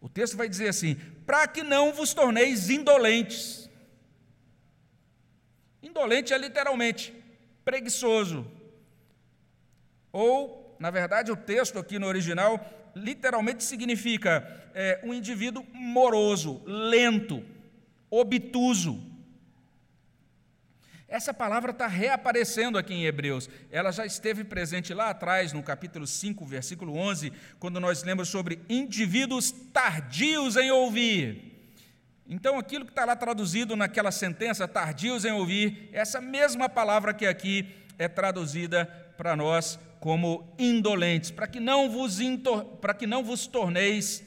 O 0.00 0.08
texto 0.08 0.36
vai 0.36 0.48
dizer 0.48 0.70
assim: 0.70 0.96
para 1.24 1.46
que 1.46 1.62
não 1.62 1.92
vos 1.92 2.12
torneis 2.12 2.68
indolentes. 2.68 3.70
Indolente 5.80 6.34
é 6.34 6.38
literalmente 6.38 7.14
preguiçoso. 7.64 8.50
Ou, 10.10 10.76
na 10.80 10.90
verdade, 10.90 11.30
o 11.30 11.36
texto 11.36 11.78
aqui 11.78 11.98
no 11.98 12.08
original 12.08 12.58
literalmente 12.96 13.62
significa 13.62 14.70
é, 14.74 15.00
um 15.04 15.14
indivíduo 15.14 15.64
moroso, 15.72 16.60
lento, 16.64 17.53
obtuso. 18.20 19.14
Essa 21.06 21.32
palavra 21.32 21.70
está 21.70 21.86
reaparecendo 21.86 22.76
aqui 22.76 22.92
em 22.92 23.04
Hebreus. 23.04 23.48
Ela 23.70 23.92
já 23.92 24.04
esteve 24.04 24.42
presente 24.42 24.92
lá 24.92 25.10
atrás, 25.10 25.52
no 25.52 25.62
capítulo 25.62 26.06
5, 26.06 26.44
versículo 26.44 26.96
11, 26.96 27.32
quando 27.60 27.78
nós 27.78 28.02
lemos 28.02 28.28
sobre 28.28 28.60
indivíduos 28.68 29.52
tardios 29.72 30.56
em 30.56 30.70
ouvir. 30.70 31.52
Então, 32.26 32.58
aquilo 32.58 32.84
que 32.84 32.90
está 32.90 33.04
lá 33.04 33.14
traduzido 33.14 33.76
naquela 33.76 34.10
sentença, 34.10 34.66
tardios 34.66 35.24
em 35.24 35.32
ouvir, 35.32 35.88
essa 35.92 36.20
mesma 36.20 36.68
palavra 36.68 37.12
que 37.14 37.26
aqui 37.26 37.68
é 37.98 38.08
traduzida 38.08 38.86
para 39.16 39.36
nós 39.36 39.78
como 40.00 40.52
indolentes, 40.58 41.30
para 41.30 41.46
que 41.46 41.60
não 41.60 41.90
vos, 41.90 42.18
para 42.80 42.92
que 42.92 43.06
não 43.06 43.22
vos 43.22 43.46
torneis 43.46 44.24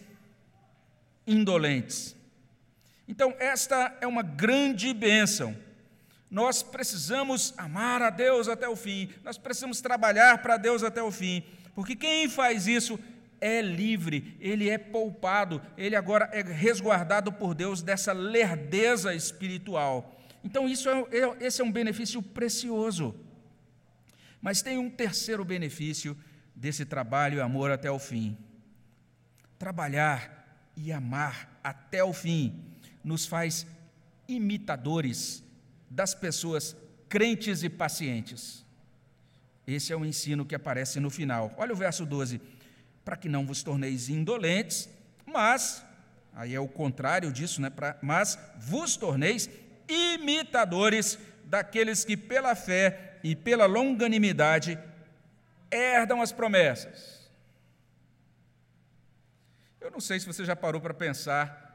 indolentes. 1.27 2.17
Então, 3.08 3.34
esta 3.40 3.98
é 4.02 4.08
uma 4.08 4.22
grande 4.22 4.94
bênção. 4.94 5.56
Nós 6.30 6.62
precisamos 6.62 7.54
amar 7.58 8.02
a 8.02 8.10
Deus 8.10 8.50
até 8.50 8.68
o 8.68 8.76
fim, 8.76 9.10
nós 9.24 9.38
precisamos 9.38 9.80
trabalhar 9.80 10.40
para 10.40 10.58
Deus 10.58 10.84
até 10.84 11.02
o 11.02 11.10
fim, 11.10 11.42
porque 11.74 11.96
quem 11.96 12.28
faz 12.28 12.68
isso 12.68 13.00
é 13.40 13.62
livre, 13.62 14.36
ele 14.42 14.70
é 14.70 14.78
poupado, 14.78 15.62
ele 15.78 15.96
agora 15.96 16.30
é 16.34 16.42
resguardado 16.42 17.32
por 17.32 17.54
Deus 17.54 17.82
dessa 17.82 18.12
lerdeza 18.12 19.16
espiritual. 19.16 20.20
Então, 20.44 20.68
isso 20.68 20.90
é, 20.90 21.00
é, 21.12 21.46
esse 21.46 21.62
é 21.62 21.64
um 21.64 21.72
benefício 21.72 22.22
precioso. 22.22 23.16
Mas 24.42 24.62
tem 24.62 24.78
um 24.78 24.90
terceiro 24.90 25.46
benefício 25.46 26.18
desse 26.56 26.86
trabalho 26.86 27.38
e 27.38 27.42
amor 27.42 27.72
até 27.72 27.90
o 27.90 28.00
fim. 28.00 28.38
Trabalhar 29.58 30.72
e 30.76 30.92
amar 30.92 31.60
até 31.64 32.04
o 32.04 32.14
fim 32.14 32.67
nos 33.08 33.26
faz 33.26 33.66
imitadores 34.28 35.42
das 35.90 36.14
pessoas 36.14 36.76
crentes 37.08 37.64
e 37.64 37.70
pacientes. 37.70 38.66
Esse 39.66 39.94
é 39.94 39.96
o 39.96 40.06
ensino 40.06 40.46
que 40.46 40.54
aparece 40.54 41.00
no 41.00 41.10
final. 41.10 41.54
Olha 41.58 41.72
o 41.72 41.76
verso 41.76 42.06
12 42.06 42.42
para 43.06 43.16
que 43.16 43.30
não 43.30 43.46
vos 43.46 43.64
torneis 43.64 44.10
indolentes, 44.10 44.90
mas, 45.26 45.82
aí 46.34 46.54
é 46.54 46.60
o 46.60 46.68
contrário 46.68 47.32
disso, 47.32 47.62
né? 47.62 47.70
Pra, 47.70 47.98
mas 48.02 48.38
vos 48.58 48.98
torneis 48.98 49.50
imitadores 49.88 51.18
daqueles 51.46 52.04
que 52.04 52.18
pela 52.18 52.54
fé 52.56 53.20
e 53.24 53.34
pela 53.38 53.66
longanimidade 53.66 54.78
herdam 55.72 56.22
as 56.22 56.34
promessas. 56.34 57.32
Eu 59.80 59.90
não 59.90 60.02
sei 60.02 60.20
se 60.20 60.26
você 60.26 60.44
já 60.44 60.58
parou 60.58 60.82
para 60.82 60.94
pensar 60.94 61.67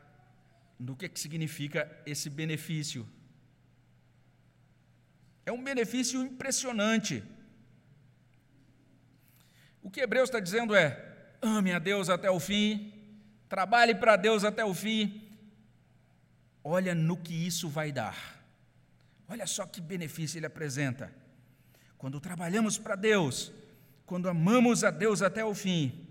no 0.83 0.97
que, 0.97 1.09
que 1.09 1.21
significa 1.21 1.89
esse 2.05 2.29
benefício. 2.29 3.09
É 5.47 5.53
um 5.53 5.63
benefício 5.63 6.21
impressionante. 6.21 7.23
O 9.81 9.91
que 9.91 10.01
Hebreus 10.01 10.29
está 10.29 10.41
dizendo 10.41 10.75
é: 10.75 11.37
ame 11.41 11.73
a 11.73 11.79
Deus 11.79 12.09
até 12.09 12.29
o 12.31 12.41
fim, 12.41 12.93
trabalhe 13.49 13.95
para 13.95 14.17
Deus 14.17 14.43
até 14.45 14.65
o 14.65 14.75
fim. 14.75 15.29
Olha 16.65 16.95
no 16.95 17.17
que 17.17 17.35
isso 17.35 17.69
vai 17.69 17.93
dar. 17.93 18.45
Olha 19.29 19.47
só 19.47 19.65
que 19.67 19.81
benefício 19.81 20.39
ele 20.39 20.47
apresenta. 20.47 21.13
Quando 21.97 22.21
trabalhamos 22.21 22.77
para 22.77 22.97
Deus, 22.97 23.53
quando 24.05 24.29
amamos 24.29 24.83
a 24.83 24.91
Deus 24.91 25.23
até 25.23 25.45
o 25.45 25.55
fim, 25.55 26.09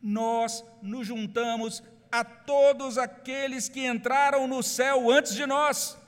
nós 0.00 0.64
nos 0.82 1.06
juntamos 1.06 1.82
a 2.20 2.22
todos 2.22 2.96
aqueles 2.96 3.68
que 3.68 3.84
entraram 3.84 4.46
no 4.46 4.62
céu 4.62 5.10
antes 5.10 5.34
de 5.34 5.44
nós. 5.46 5.98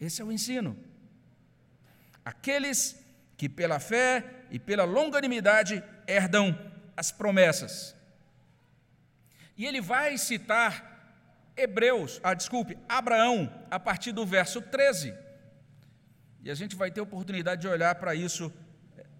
Esse 0.00 0.22
é 0.22 0.24
o 0.24 0.32
ensino. 0.32 0.74
Aqueles 2.24 2.98
que 3.36 3.50
pela 3.50 3.78
fé 3.78 4.24
e 4.50 4.58
pela 4.58 4.84
longanimidade 4.84 5.84
herdam 6.06 6.58
as 6.96 7.12
promessas. 7.12 7.94
E 9.58 9.66
ele 9.66 9.82
vai 9.82 10.16
citar 10.16 10.72
Hebreus, 11.54 12.18
ah, 12.22 12.32
desculpe, 12.32 12.78
Abraão, 12.88 13.52
a 13.70 13.78
partir 13.78 14.12
do 14.12 14.24
verso 14.24 14.62
13. 14.62 15.14
E 16.42 16.50
a 16.50 16.54
gente 16.54 16.74
vai 16.74 16.90
ter 16.90 17.02
oportunidade 17.02 17.60
de 17.60 17.68
olhar 17.68 17.94
para 17.96 18.14
isso 18.14 18.50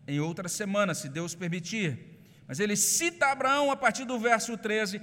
em 0.08 0.18
outra 0.18 0.48
semana, 0.48 0.94
se 0.94 1.10
Deus 1.10 1.34
permitir. 1.34 2.15
Mas 2.46 2.60
ele 2.60 2.76
cita 2.76 3.26
Abraão 3.26 3.70
a 3.70 3.76
partir 3.76 4.04
do 4.04 4.18
verso 4.18 4.56
13, 4.56 5.00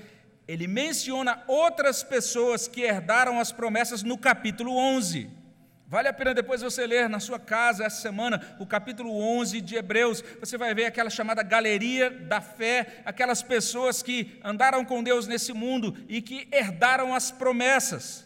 ele 0.48 0.68
menciona 0.68 1.44
outras 1.48 2.04
pessoas 2.04 2.68
que 2.68 2.82
herdaram 2.82 3.40
as 3.40 3.52
promessas 3.52 4.04
no 4.04 4.18
capítulo 4.18 4.76
11. 4.76 5.30
Vale 5.94 6.08
a 6.08 6.14
pena 6.14 6.34
depois 6.34 6.62
você 6.62 6.88
ler 6.88 7.08
na 7.08 7.20
sua 7.20 7.38
casa 7.38 7.86
essa 7.86 8.02
semana 8.02 8.56
o 8.60 8.66
capítulo 8.66 9.16
11 9.16 9.62
de 9.62 9.76
Hebreus. 9.76 10.24
Você 10.40 10.58
vai 10.58 10.74
ver 10.74 10.86
aquela 10.86 11.10
chamada 11.10 11.44
galeria 11.44 12.10
da 12.10 12.42
fé, 12.42 13.04
aquelas 13.06 13.44
pessoas 13.44 14.02
que 14.02 14.40
andaram 14.44 14.84
com 14.84 15.04
Deus 15.04 15.28
nesse 15.28 15.54
mundo 15.54 15.96
e 16.10 16.22
que 16.22 16.48
herdaram 16.52 17.14
as 17.14 17.30
promessas. 17.30 18.26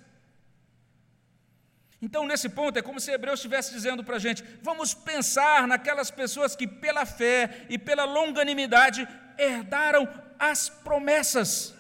Então, 2.02 2.28
nesse 2.28 2.48
ponto, 2.48 2.78
é 2.78 2.82
como 2.82 3.00
se 3.00 3.12
Hebreus 3.12 3.40
estivesse 3.40 3.74
dizendo 3.74 4.04
para 4.04 4.18
a 4.18 4.20
gente: 4.20 4.44
vamos 4.62 4.94
pensar 4.94 5.68
naquelas 5.68 6.12
pessoas 6.12 6.56
que, 6.56 6.68
pela 6.68 7.06
fé 7.06 7.66
e 7.70 7.78
pela 7.78 8.06
longanimidade, 8.06 9.08
herdaram 9.38 10.08
as 10.38 10.70
promessas. 10.70 11.74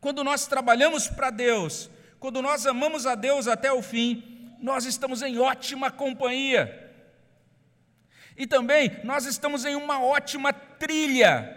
Quando 0.00 0.24
nós 0.24 0.46
trabalhamos 0.46 1.06
para 1.08 1.30
Deus, 1.30 1.88
quando 2.18 2.42
nós 2.42 2.66
amamos 2.66 3.06
a 3.06 3.14
Deus 3.14 3.46
até 3.46 3.72
o 3.72 3.82
fim, 3.82 4.56
nós 4.60 4.84
estamos 4.84 5.22
em 5.22 5.38
ótima 5.38 5.90
companhia. 5.90 6.86
E 8.36 8.46
também 8.46 9.00
nós 9.04 9.26
estamos 9.26 9.64
em 9.64 9.76
uma 9.76 10.02
ótima 10.02 10.52
trilha. 10.52 11.54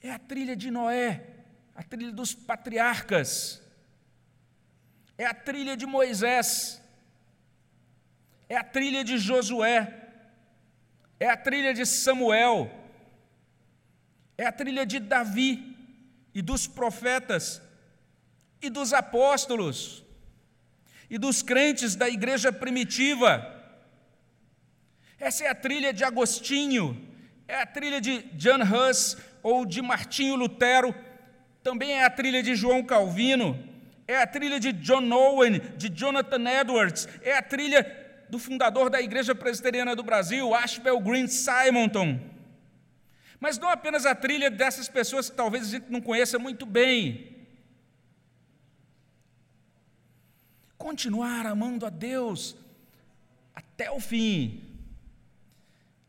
É 0.00 0.10
a 0.10 0.18
trilha 0.18 0.54
de 0.56 0.70
Noé, 0.70 1.26
a 1.74 1.82
trilha 1.82 2.12
dos 2.12 2.34
patriarcas 2.34 3.67
é 5.18 5.26
a 5.26 5.34
trilha 5.34 5.76
de 5.76 5.84
Moisés, 5.84 6.80
é 8.48 8.56
a 8.56 8.62
trilha 8.62 9.02
de 9.02 9.18
Josué, 9.18 9.92
é 11.18 11.28
a 11.28 11.36
trilha 11.36 11.74
de 11.74 11.84
Samuel, 11.84 12.70
é 14.38 14.46
a 14.46 14.52
trilha 14.52 14.86
de 14.86 15.00
Davi 15.00 15.76
e 16.32 16.40
dos 16.40 16.68
profetas 16.68 17.60
e 18.62 18.70
dos 18.70 18.92
apóstolos 18.92 20.04
e 21.10 21.18
dos 21.18 21.42
crentes 21.42 21.96
da 21.96 22.08
igreja 22.08 22.52
primitiva. 22.52 23.56
Essa 25.18 25.44
é 25.46 25.48
a 25.48 25.54
trilha 25.54 25.92
de 25.92 26.04
Agostinho, 26.04 26.96
é 27.48 27.60
a 27.60 27.66
trilha 27.66 28.00
de 28.00 28.22
John 28.34 28.62
Hus 28.62 29.16
ou 29.42 29.66
de 29.66 29.82
Martinho 29.82 30.36
Lutero, 30.36 30.94
também 31.60 31.94
é 31.94 32.04
a 32.04 32.10
trilha 32.10 32.40
de 32.40 32.54
João 32.54 32.84
Calvino 32.84 33.67
é 34.08 34.16
a 34.16 34.26
trilha 34.26 34.58
de 34.58 34.72
John 34.72 35.12
Owen, 35.12 35.60
de 35.76 35.90
Jonathan 35.90 36.42
Edwards, 36.50 37.06
é 37.22 37.36
a 37.36 37.42
trilha 37.42 37.84
do 38.30 38.38
fundador 38.38 38.88
da 38.88 39.02
Igreja 39.02 39.34
Presbiteriana 39.34 39.94
do 39.94 40.02
Brasil, 40.02 40.54
Ashbel 40.54 40.98
Green 40.98 41.28
Simonton. 41.28 42.18
Mas 43.38 43.58
não 43.58 43.68
apenas 43.68 44.06
a 44.06 44.14
trilha 44.14 44.50
dessas 44.50 44.88
pessoas 44.88 45.28
que 45.28 45.36
talvez 45.36 45.68
a 45.68 45.70
gente 45.72 45.92
não 45.92 46.00
conheça 46.00 46.38
muito 46.38 46.64
bem. 46.64 47.36
Continuar 50.78 51.46
amando 51.46 51.84
a 51.84 51.90
Deus 51.90 52.56
até 53.54 53.90
o 53.90 54.00
fim 54.00 54.64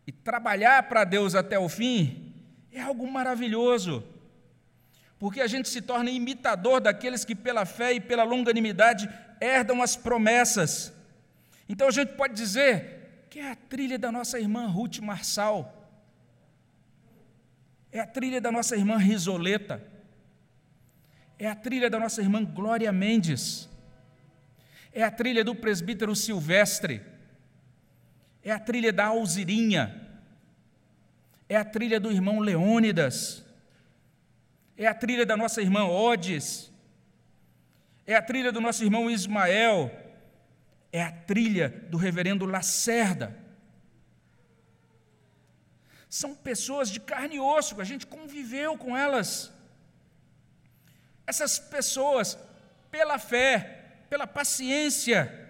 e 0.08 0.12
trabalhar 0.12 0.84
para 0.84 1.04
Deus 1.04 1.36
até 1.36 1.60
o 1.60 1.68
fim 1.68 2.34
é 2.72 2.80
algo 2.82 3.12
maravilhoso 3.12 4.04
porque 5.20 5.42
a 5.42 5.48
gente 5.48 5.68
se 5.68 5.82
torna 5.82 6.10
imitador 6.10 6.80
daqueles 6.80 7.26
que, 7.26 7.36
pela 7.36 7.66
fé 7.66 7.94
e 7.94 8.00
pela 8.00 8.24
longanimidade, 8.24 9.10
herdam 9.42 9.84
as 9.84 9.98
promessas. 9.98 10.94
Então 11.68 11.90
a 11.90 11.92
gente 11.92 12.14
pode 12.14 12.34
dizer 12.34 13.26
que 13.30 13.40
é 13.40 13.52
a 13.52 13.56
trilha 13.56 14.00
da 14.00 14.12
nossa 14.12 14.40
irmã 14.40 14.66
Ruth 14.68 15.00
Marçal, 15.00 15.76
é 17.92 18.00
a 18.00 18.08
trilha 18.08 18.40
da 18.40 18.52
nossa 18.52 18.78
irmã 18.78 18.98
Risoleta, 18.98 19.84
é 21.38 21.48
a 21.48 21.56
trilha 21.56 21.90
da 21.90 22.00
nossa 22.00 22.22
irmã 22.22 22.44
Glória 22.44 22.92
Mendes, 22.92 23.68
é 24.94 25.04
a 25.04 25.12
trilha 25.12 25.44
do 25.44 25.54
presbítero 25.54 26.16
Silvestre, 26.16 27.02
é 28.42 28.52
a 28.52 28.60
trilha 28.60 28.94
da 28.94 29.08
Alzirinha, 29.08 30.08
é 31.50 31.58
a 31.58 31.66
trilha 31.66 32.00
do 32.00 32.10
irmão 32.10 32.40
Leônidas, 32.40 33.44
é 34.80 34.88
a 34.88 34.94
trilha 34.94 35.26
da 35.26 35.36
nossa 35.36 35.62
irmã 35.62 35.84
Odes, 35.84 36.72
é 38.08 38.16
a 38.16 38.22
trilha 38.22 38.50
do 38.50 38.62
nosso 38.62 38.82
irmão 38.82 39.12
Ismael, 39.12 39.92
é 40.90 41.04
a 41.04 41.12
trilha 41.12 41.68
do 41.90 41.98
reverendo 41.98 42.46
Lacerda. 42.46 43.38
São 46.10 46.34
pessoas 46.34 46.90
de 46.90 47.02
carne 47.02 47.36
e 47.36 47.40
osso, 47.42 47.82
a 47.82 47.84
gente 47.84 48.08
conviveu 48.08 48.78
com 48.78 48.96
elas. 48.96 49.52
Essas 51.28 51.60
pessoas, 51.60 52.38
pela 52.90 53.20
fé, 53.20 54.06
pela 54.10 54.26
paciência, 54.26 55.50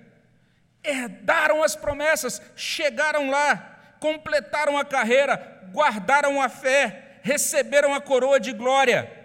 herdaram 0.84 1.62
as 1.62 1.76
promessas, 1.76 2.42
chegaram 2.56 3.30
lá, 3.30 3.96
completaram 4.00 4.76
a 4.76 4.84
carreira, 4.84 5.70
guardaram 5.72 6.42
a 6.42 6.50
fé, 6.50 7.20
receberam 7.22 7.94
a 7.94 8.02
coroa 8.02 8.39
de 8.39 8.52
glória. 8.52 9.18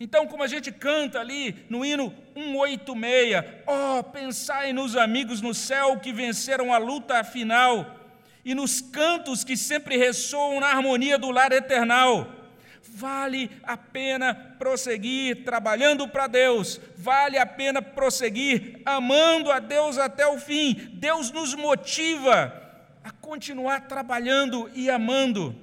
Então, 0.00 0.28
como 0.28 0.44
a 0.44 0.46
gente 0.46 0.70
canta 0.70 1.18
ali 1.18 1.66
no 1.68 1.84
hino 1.84 2.14
186, 2.34 3.44
ó, 3.66 3.98
oh, 3.98 4.04
pensai 4.04 4.72
nos 4.72 4.96
amigos 4.96 5.40
no 5.40 5.52
céu 5.52 5.98
que 5.98 6.12
venceram 6.12 6.72
a 6.72 6.78
luta 6.78 7.24
final, 7.24 7.96
e 8.44 8.54
nos 8.54 8.80
cantos 8.80 9.42
que 9.42 9.56
sempre 9.56 9.96
ressoam 9.96 10.60
na 10.60 10.68
harmonia 10.68 11.18
do 11.18 11.30
lar 11.30 11.50
eternal. 11.50 12.32
Vale 12.80 13.50
a 13.62 13.76
pena 13.76 14.34
prosseguir 14.58 15.44
trabalhando 15.44 16.08
para 16.08 16.28
Deus, 16.28 16.80
vale 16.96 17.36
a 17.36 17.44
pena 17.44 17.82
prosseguir 17.82 18.80
amando 18.86 19.50
a 19.50 19.58
Deus 19.58 19.98
até 19.98 20.26
o 20.26 20.38
fim. 20.38 20.74
Deus 20.94 21.30
nos 21.32 21.54
motiva 21.54 22.54
a 23.02 23.10
continuar 23.10 23.88
trabalhando 23.88 24.70
e 24.74 24.88
amando. 24.88 25.54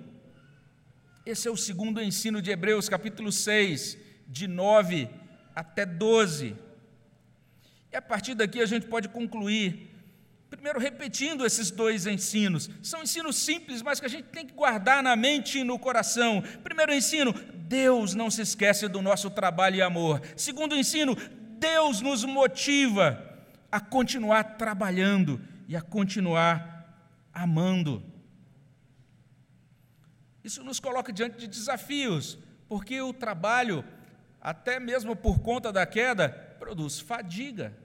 Esse 1.26 1.48
é 1.48 1.52
o 1.52 1.58
segundo 1.58 2.02
ensino 2.04 2.42
de 2.42 2.52
Hebreus, 2.52 2.88
capítulo 2.88 3.32
6 3.32 4.05
de 4.28 4.48
9 4.48 5.10
até 5.56 5.86
12. 5.86 6.56
E 7.92 7.96
a 7.96 8.02
partir 8.02 8.36
daqui 8.36 8.60
a 8.60 8.66
gente 8.66 8.88
pode 8.88 9.08
concluir, 9.10 9.92
primeiro 10.50 10.80
repetindo 10.80 11.46
esses 11.46 11.72
dois 11.72 12.06
ensinos. 12.06 12.70
São 12.82 13.04
ensinos 13.04 13.38
simples, 13.38 13.82
mas 13.82 14.00
que 14.00 14.06
a 14.06 14.10
gente 14.10 14.26
tem 14.26 14.46
que 14.46 14.54
guardar 14.54 15.02
na 15.02 15.16
mente 15.16 15.60
e 15.60 15.64
no 15.64 15.80
coração. 15.80 16.44
Primeiro 16.64 16.94
ensino, 16.94 17.34
Deus 17.54 18.14
não 18.14 18.30
se 18.30 18.42
esquece 18.42 18.88
do 18.88 19.02
nosso 19.02 19.30
trabalho 19.30 19.78
e 19.78 19.82
amor. 19.82 20.22
Segundo 20.36 20.76
ensino, 20.76 21.16
Deus 21.58 22.02
nos 22.02 22.24
motiva 22.24 23.22
a 23.72 23.80
continuar 23.80 24.44
trabalhando 24.58 25.42
e 25.68 25.76
a 25.76 25.82
continuar 25.82 26.76
amando. 27.34 28.04
Isso 30.44 30.64
nos 30.64 30.80
coloca 30.80 31.12
diante 31.12 31.38
de 31.38 31.48
desafios, 31.48 32.38
porque 32.70 33.02
o 33.02 33.12
trabalho 33.12 33.84
até 34.46 34.80
mesmo 34.80 35.16
por 35.16 35.40
conta 35.40 35.74
da 35.74 35.88
queda, 35.88 36.30
produz 36.60 37.00
fadiga. 37.00 37.76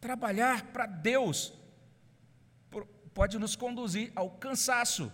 Trabalhar 0.00 0.64
para 0.72 0.86
Deus 0.86 1.52
pode 3.14 3.38
nos 3.38 3.54
conduzir 3.54 4.10
ao 4.16 4.28
cansaço. 4.28 5.12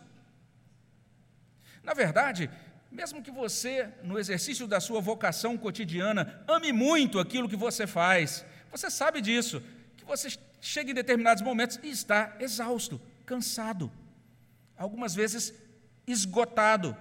Na 1.82 1.92
verdade, 1.92 2.50
mesmo 2.90 3.22
que 3.22 3.30
você, 3.30 3.92
no 4.02 4.18
exercício 4.18 4.66
da 4.66 4.80
sua 4.80 5.02
vocação 5.02 5.58
cotidiana, 5.58 6.42
ame 6.48 6.72
muito 6.72 7.20
aquilo 7.20 7.46
que 7.46 7.56
você 7.56 7.86
faz, 7.86 8.42
você 8.70 8.88
sabe 8.90 9.20
disso, 9.20 9.62
que 9.98 10.04
você 10.06 10.28
chega 10.62 10.90
em 10.90 10.94
determinados 10.94 11.42
momentos 11.42 11.78
e 11.82 11.90
está 11.90 12.34
exausto, 12.40 12.98
cansado, 13.26 13.92
algumas 14.78 15.14
vezes 15.14 15.52
esgotado. 16.06 16.96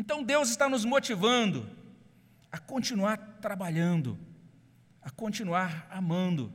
Então 0.00 0.22
Deus 0.22 0.48
está 0.48 0.66
nos 0.66 0.82
motivando 0.82 1.68
a 2.50 2.56
continuar 2.56 3.18
trabalhando, 3.42 4.18
a 5.02 5.10
continuar 5.10 5.86
amando. 5.90 6.50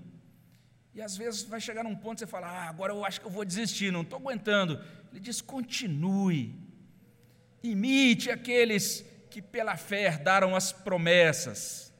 E 0.95 0.99
às 0.99 1.15
vezes 1.15 1.43
vai 1.43 1.61
chegar 1.61 1.83
num 1.83 1.95
ponto 1.95 2.15
que 2.15 2.19
você 2.21 2.25
fala: 2.25 2.47
ah, 2.47 2.67
agora 2.67 2.91
eu 2.91 3.05
acho 3.05 3.21
que 3.21 3.27
eu 3.27 3.31
vou 3.37 3.45
desistir, 3.45 3.91
não 3.91 4.01
estou 4.01 4.17
aguentando. 4.17 4.83
Ele 5.11 5.19
diz: 5.19 5.41
continue, 5.41 6.55
imite 7.61 8.31
aqueles 8.31 9.05
que 9.29 9.43
pela 9.43 9.77
fé 9.77 10.05
herdaram 10.05 10.55
as 10.55 10.71
promessas. 10.71 11.93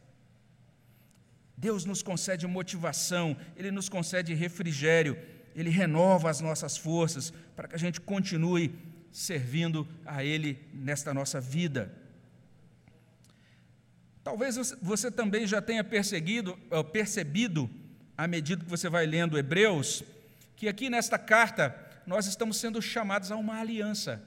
Deus 1.55 1.85
nos 1.85 2.01
concede 2.01 2.47
motivação, 2.47 3.37
Ele 3.55 3.69
nos 3.69 3.87
concede 3.87 4.33
refrigério, 4.33 5.15
Ele 5.53 5.69
renova 5.69 6.27
as 6.27 6.41
nossas 6.41 6.75
forças 6.75 7.31
para 7.55 7.67
que 7.67 7.75
a 7.75 7.83
gente 7.85 8.01
continue 8.01 8.94
servindo 9.15 9.87
a 10.05 10.25
Ele 10.25 10.59
nesta 10.73 11.13
nossa 11.13 11.39
vida. 11.39 11.89
Talvez 14.21 14.73
você 14.81 15.09
também 15.09 15.47
já 15.47 15.61
tenha 15.61 15.85
perseguido, 15.85 16.57
percebido, 16.91 17.69
à 18.17 18.27
medida 18.27 18.61
que 18.61 18.69
você 18.69 18.89
vai 18.89 19.05
lendo 19.05 19.37
Hebreus, 19.37 20.03
que 20.57 20.67
aqui 20.67 20.89
nesta 20.89 21.17
carta 21.17 21.73
nós 22.05 22.25
estamos 22.25 22.57
sendo 22.57 22.81
chamados 22.81 23.31
a 23.31 23.37
uma 23.37 23.57
aliança, 23.57 24.21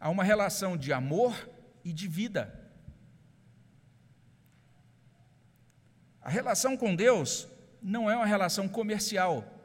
a 0.00 0.08
uma 0.08 0.24
relação 0.24 0.74
de 0.74 0.90
amor 0.90 1.46
e 1.84 1.92
de 1.92 2.08
vida. 2.08 2.58
A 6.22 6.30
relação 6.30 6.74
com 6.74 6.96
Deus 6.96 7.46
não 7.82 8.10
é 8.10 8.16
uma 8.16 8.24
relação 8.24 8.66
comercial. 8.66 9.55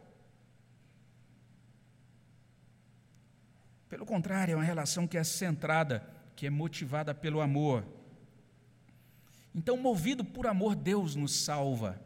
Pelo 3.92 4.06
contrário, 4.06 4.54
é 4.54 4.56
uma 4.56 4.64
relação 4.64 5.06
que 5.06 5.18
é 5.18 5.24
centrada, 5.24 6.02
que 6.34 6.48
é 6.48 6.50
motivada 6.50 7.14
pelo 7.14 7.42
amor. 7.42 7.86
Então, 9.54 9.76
movido 9.76 10.24
por 10.24 10.48
amor, 10.48 10.76
Deus 10.76 11.14
nos 11.14 11.36
salva. 11.36 12.02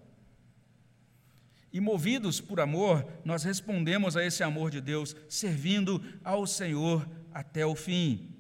E 1.72 1.80
movidos 1.80 2.42
por 2.42 2.60
amor, 2.60 3.06
nós 3.24 3.44
respondemos 3.44 4.18
a 4.18 4.26
esse 4.26 4.42
amor 4.42 4.72
de 4.72 4.82
Deus, 4.82 5.16
servindo 5.30 6.04
ao 6.24 6.48
Senhor 6.48 7.08
até 7.32 7.64
o 7.64 7.76
fim. 7.76 8.36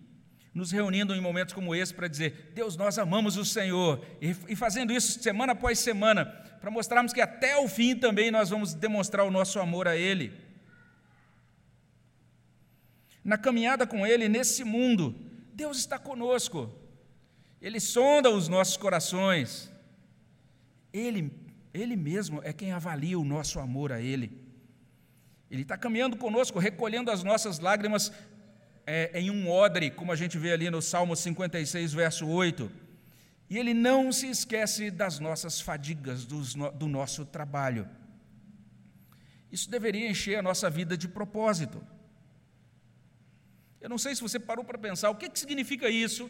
Nos 0.52 0.72
reunindo 0.72 1.14
em 1.14 1.22
momentos 1.22 1.54
como 1.54 1.76
esse 1.76 1.94
para 1.94 2.08
dizer: 2.08 2.52
Deus, 2.56 2.76
nós 2.76 2.98
amamos 2.98 3.38
o 3.38 3.46
Senhor. 3.46 4.04
E 4.20 4.56
fazendo 4.56 4.92
isso 4.92 5.22
semana 5.22 5.52
após 5.52 5.78
semana, 5.78 6.26
para 6.60 6.72
mostrarmos 6.72 7.14
que 7.14 7.22
até 7.22 7.56
o 7.58 7.68
fim 7.68 7.96
também 7.96 8.32
nós 8.32 8.50
vamos 8.50 8.74
demonstrar 8.74 9.24
o 9.24 9.30
nosso 9.30 9.60
amor 9.60 9.88
a 9.88 9.96
Ele. 9.96 10.45
Na 13.26 13.38
caminhada 13.38 13.86
com 13.86 14.08
Ele 14.08 14.30
nesse 14.30 14.64
mundo, 14.64 15.14
Deus 15.54 15.80
está 15.80 16.00
conosco. 16.00 16.72
Ele 17.62 17.82
sonda 17.82 18.30
os 18.30 18.48
nossos 18.48 18.78
corações. 18.78 19.70
Ele 20.94 21.46
ele 21.76 21.98
mesmo 21.98 22.40
é 22.42 22.54
quem 22.54 22.72
avalia 22.72 23.20
o 23.20 23.26
nosso 23.26 23.60
amor 23.60 23.92
a 23.92 24.00
Ele. 24.00 24.32
Ele 25.52 25.64
está 25.64 25.78
caminhando 25.78 26.16
conosco, 26.16 26.58
recolhendo 26.58 27.12
as 27.12 27.22
nossas 27.22 27.60
lágrimas 27.60 28.14
é, 28.88 29.20
em 29.20 29.30
um 29.30 29.50
odre, 29.50 29.92
como 29.92 30.14
a 30.14 30.16
gente 30.16 30.38
vê 30.38 30.54
ali 30.54 30.70
no 30.70 30.82
Salmo 30.82 31.18
56, 31.18 31.94
verso 31.94 32.26
8. 32.26 32.72
E 33.50 33.58
Ele 33.58 33.74
não 33.74 34.10
se 34.14 34.30
esquece 34.30 34.90
das 34.90 35.20
nossas 35.20 35.60
fadigas, 35.60 36.24
dos, 36.24 36.56
do 36.56 36.88
nosso 36.88 37.26
trabalho. 37.26 37.90
Isso 39.52 39.70
deveria 39.70 40.10
encher 40.10 40.38
a 40.38 40.42
nossa 40.42 40.70
vida 40.70 40.98
de 40.98 41.10
propósito. 41.10 41.86
Eu 43.86 43.89
não 43.89 44.00
sei 44.00 44.15
se 44.15 44.21
você 44.24 44.39
parou 44.39 44.65
para 44.65 44.80
pensar 44.80 45.12
o 45.12 45.15
que, 45.15 45.30
que 45.30 45.38
significa 45.38 45.88
isso, 45.88 46.28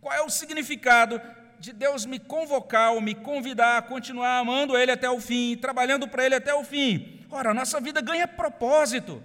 qual 0.00 0.12
é 0.12 0.20
o 0.22 0.28
significado 0.28 1.22
de 1.56 1.72
Deus 1.72 2.04
me 2.04 2.18
convocar 2.18 2.94
ou 2.94 3.00
me 3.00 3.14
convidar 3.14 3.78
a 3.78 3.82
continuar 3.82 4.40
amando 4.40 4.76
Ele 4.76 4.90
até 4.90 5.08
o 5.08 5.20
fim, 5.20 5.56
trabalhando 5.56 6.08
para 6.08 6.26
Ele 6.26 6.34
até 6.34 6.52
o 6.52 6.64
fim. 6.64 7.24
Ora, 7.30 7.52
a 7.52 7.54
nossa 7.54 7.80
vida 7.80 8.00
ganha 8.00 8.26
propósito. 8.26 9.22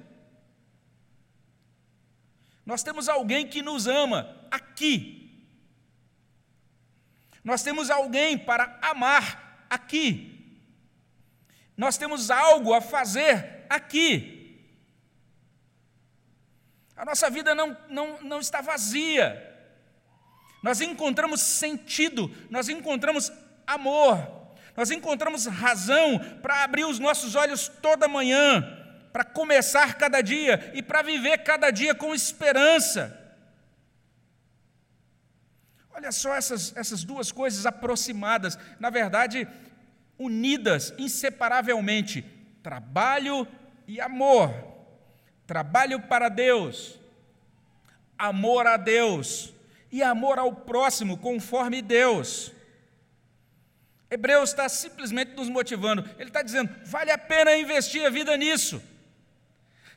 Nós 2.63 2.83
temos 2.83 3.09
alguém 3.09 3.47
que 3.47 3.63
nos 3.63 3.87
ama 3.87 4.47
aqui. 4.51 5.43
Nós 7.43 7.63
temos 7.63 7.89
alguém 7.89 8.37
para 8.37 8.77
amar 8.79 9.65
aqui. 9.67 10.61
Nós 11.75 11.97
temos 11.97 12.29
algo 12.29 12.75
a 12.75 12.79
fazer 12.79 13.65
aqui. 13.67 14.38
A 16.99 17.05
nossa 17.05 17.29
vida 17.29 17.55
não, 17.55 17.77
não, 17.87 18.21
não 18.21 18.39
está 18.41 18.59
vazia. 18.59 19.41
Nós 20.61 20.81
encontramos 20.81 21.39
sentido, 21.39 22.29
nós 22.49 22.67
encontramos 22.67 23.31
amor, 23.65 24.17
nós 24.75 24.91
encontramos 24.91 25.45
razão 25.45 26.19
para 26.41 26.61
abrir 26.61 26.83
os 26.83 26.99
nossos 26.99 27.35
olhos 27.35 27.69
toda 27.69 28.05
manhã, 28.09 28.61
para 29.13 29.23
começar 29.23 29.97
cada 29.97 30.19
dia 30.19 30.73
e 30.73 30.83
para 30.83 31.01
viver 31.01 31.37
cada 31.37 31.71
dia 31.71 31.95
com 31.95 32.13
esperança. 32.13 33.17
Olha 35.91 36.11
só 36.11 36.35
essas, 36.35 36.75
essas 36.75 37.05
duas 37.05 37.31
coisas 37.31 37.65
aproximadas, 37.65 38.59
na 38.77 38.89
verdade, 38.89 39.47
unidas 40.17 40.93
inseparavelmente: 40.97 42.23
trabalho 42.61 43.47
e 43.87 44.01
amor. 44.01 44.78
Trabalho 45.49 46.01
para 46.01 46.29
Deus, 46.29 46.99
amor 48.15 48.67
a 48.67 48.77
Deus 48.77 49.51
e 49.91 50.03
amor 50.03 50.37
ao 50.37 50.53
próximo 50.53 51.17
conforme 51.17 51.81
Deus. 51.81 52.51
Hebreus 54.11 54.51
está 54.51 54.69
simplesmente 54.69 55.31
nos 55.31 55.49
motivando, 55.49 56.07
ele 56.19 56.29
está 56.29 56.43
dizendo: 56.43 56.69
vale 56.85 57.09
a 57.09 57.17
pena 57.17 57.57
investir 57.57 58.05
a 58.05 58.11
vida 58.11 58.37
nisso. 58.37 58.79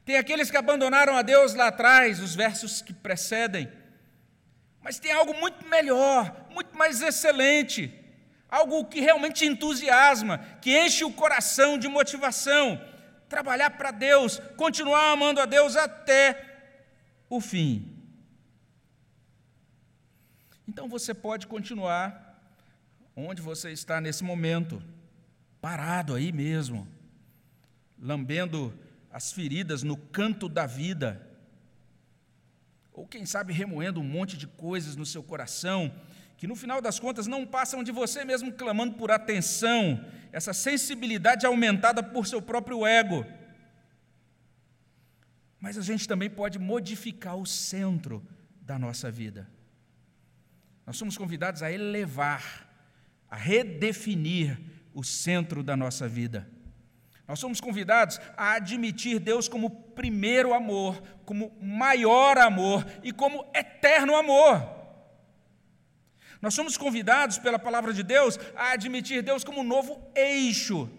Tem 0.07 0.17
aqueles 0.17 0.51
que 0.51 0.57
abandonaram 0.57 1.15
a 1.15 1.21
Deus 1.21 1.53
lá 1.53 1.67
atrás, 1.67 2.19
os 2.19 2.35
versos 2.35 2.81
que 2.81 2.95
precedem, 2.95 3.71
mas 4.81 4.99
tem 4.99 5.13
algo 5.13 5.35
muito 5.39 5.69
melhor, 5.69 6.47
muito 6.49 6.75
mais 6.79 7.03
excelente, 7.03 7.93
algo 8.49 8.87
que 8.87 9.03
realmente 9.03 9.45
entusiasma, 9.45 10.39
que 10.63 10.75
enche 10.79 11.05
o 11.05 11.13
coração 11.13 11.77
de 11.77 11.89
motivação, 11.89 12.81
trabalhar 13.33 13.71
para 13.71 13.91
Deus, 13.91 14.39
continuar 14.59 15.11
amando 15.11 15.41
a 15.41 15.47
Deus 15.47 15.75
até 15.75 16.69
o 17.31 17.41
fim. 17.41 17.97
Então 20.69 20.87
você 20.87 21.15
pode 21.15 21.47
continuar 21.47 22.05
onde 23.17 23.41
você 23.41 23.73
está 23.73 24.03
nesse 24.03 24.23
momento, 24.23 24.83
parado 25.63 26.15
aí 26.15 26.31
mesmo, 26.31 26.87
lambendo 27.99 28.79
as 29.11 29.33
feridas 29.33 29.83
no 29.83 29.97
canto 29.97 30.47
da 30.47 30.67
vida, 30.67 31.27
ou 32.93 33.07
quem 33.07 33.25
sabe 33.25 33.55
remoendo 33.55 33.99
um 33.99 34.05
monte 34.05 34.37
de 34.37 34.47
coisas 34.47 34.95
no 34.95 35.07
seu 35.07 35.23
coração, 35.23 35.91
que 36.43 36.47
no 36.49 36.57
final 36.57 36.83
das 36.83 36.99
contas 36.99 37.29
não 37.29 37.47
passam 37.47 37.85
de 37.85 37.93
você 37.93 38.25
mesmo 38.25 38.51
clamando 38.51 38.95
por 38.97 39.13
atenção, 39.13 40.05
essa 40.33 40.53
sensibilidade 40.53 41.47
aumentada 41.47 42.03
por 42.03 42.27
seu 42.27 42.43
próprio 42.43 42.85
ego. 42.85 43.25
Mas 45.61 45.79
a 45.79 45.83
gente 45.83 46.09
também 46.09 46.29
pode 46.29 46.59
modificar 46.59 47.37
o 47.37 47.47
centro 47.47 48.27
da 48.61 48.77
nossa 48.77 49.09
vida. 49.09 49.49
Nós 50.85 50.97
somos 50.97 51.17
convidados 51.17 51.63
a 51.63 51.71
elevar, 51.71 52.69
a 53.31 53.37
redefinir 53.37 54.59
o 54.93 55.05
centro 55.05 55.63
da 55.63 55.77
nossa 55.77 56.09
vida. 56.09 56.51
Nós 57.29 57.39
somos 57.39 57.61
convidados 57.61 58.21
a 58.37 58.55
admitir 58.55 59.21
Deus 59.21 59.47
como 59.47 59.71
primeiro 59.71 60.53
amor, 60.53 61.01
como 61.25 61.57
maior 61.63 62.37
amor 62.37 62.85
e 63.05 63.13
como 63.13 63.47
eterno 63.55 64.17
amor. 64.17 64.82
Nós 66.43 66.53
somos 66.53 66.77
convidados 66.77 67.39
pela 67.39 67.59
palavra 67.59 67.95
de 67.95 68.03
Deus 68.03 68.39
a 68.55 68.73
admitir 68.73 69.23
Deus 69.23 69.45
como 69.45 69.63
novo 69.63 70.03
eixo 70.15 70.91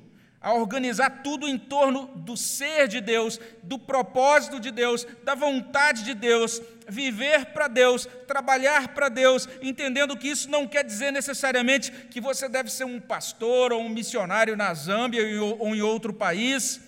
a 0.43 0.53
organizar 0.53 1.21
tudo 1.23 1.47
em 1.47 1.57
torno 1.57 2.05
do 2.17 2.35
ser 2.35 2.89
de 2.89 2.99
Deus, 2.99 3.39
do 3.63 3.79
propósito 3.79 4.59
de 4.59 4.71
Deus, 4.71 5.07
da 5.23 5.33
vontade 5.33 6.03
de 6.03 6.13
Deus, 6.13 6.61
viver 6.85 7.45
para 7.53 7.69
Deus, 7.69 8.05
trabalhar 8.27 8.89
para 8.89 9.07
Deus, 9.07 9.47
entendendo 9.61 10.17
que 10.17 10.27
isso 10.27 10.49
não 10.49 10.67
quer 10.67 10.83
dizer 10.83 11.11
necessariamente 11.11 11.89
que 12.11 12.19
você 12.19 12.49
deve 12.49 12.69
ser 12.69 12.83
um 12.83 12.99
pastor 12.99 13.71
ou 13.71 13.81
um 13.81 13.87
missionário 13.87 14.57
na 14.57 14.73
Zâmbia 14.73 15.23
ou 15.41 15.73
em 15.73 15.81
outro 15.81 16.11
país, 16.13 16.81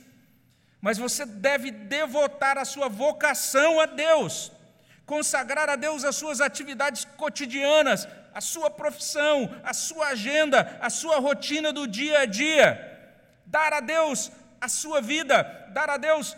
mas 0.81 0.97
você 0.97 1.25
deve 1.25 1.71
devotar 1.71 2.57
a 2.57 2.65
sua 2.65 2.89
vocação 2.89 3.79
a 3.79 3.85
Deus, 3.85 4.51
consagrar 5.05 5.69
a 5.69 5.77
Deus 5.77 6.03
as 6.03 6.17
suas 6.17 6.41
atividades 6.41 7.05
cotidianas, 7.15 8.05
a 8.35 8.41
sua 8.41 8.69
profissão, 8.69 9.49
a 9.63 9.73
sua 9.73 10.09
agenda, 10.09 10.77
a 10.79 10.91
sua 10.91 11.17
rotina 11.19 11.73
do 11.73 11.87
dia 11.87 12.19
a 12.19 12.25
dia 12.25 12.91
dar 13.45 13.71
a 13.73 13.79
Deus 13.79 14.31
a 14.59 14.67
sua 14.67 15.01
vida, 15.01 15.43
dar 15.73 15.89
a 15.89 15.97
Deus 15.97 16.35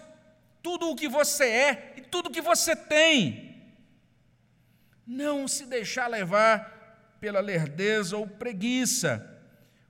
tudo 0.61 0.89
o 0.89 0.95
que 0.95 1.07
você 1.07 1.45
é 1.45 1.93
e 1.97 2.01
tudo 2.01 2.27
o 2.27 2.31
que 2.31 2.41
você 2.41 2.75
tem. 2.75 3.55
Não 5.05 5.47
se 5.47 5.65
deixar 5.65 6.07
levar 6.07 7.15
pela 7.19 7.39
lerdeza 7.39 8.17
ou 8.17 8.27
preguiça, 8.27 9.25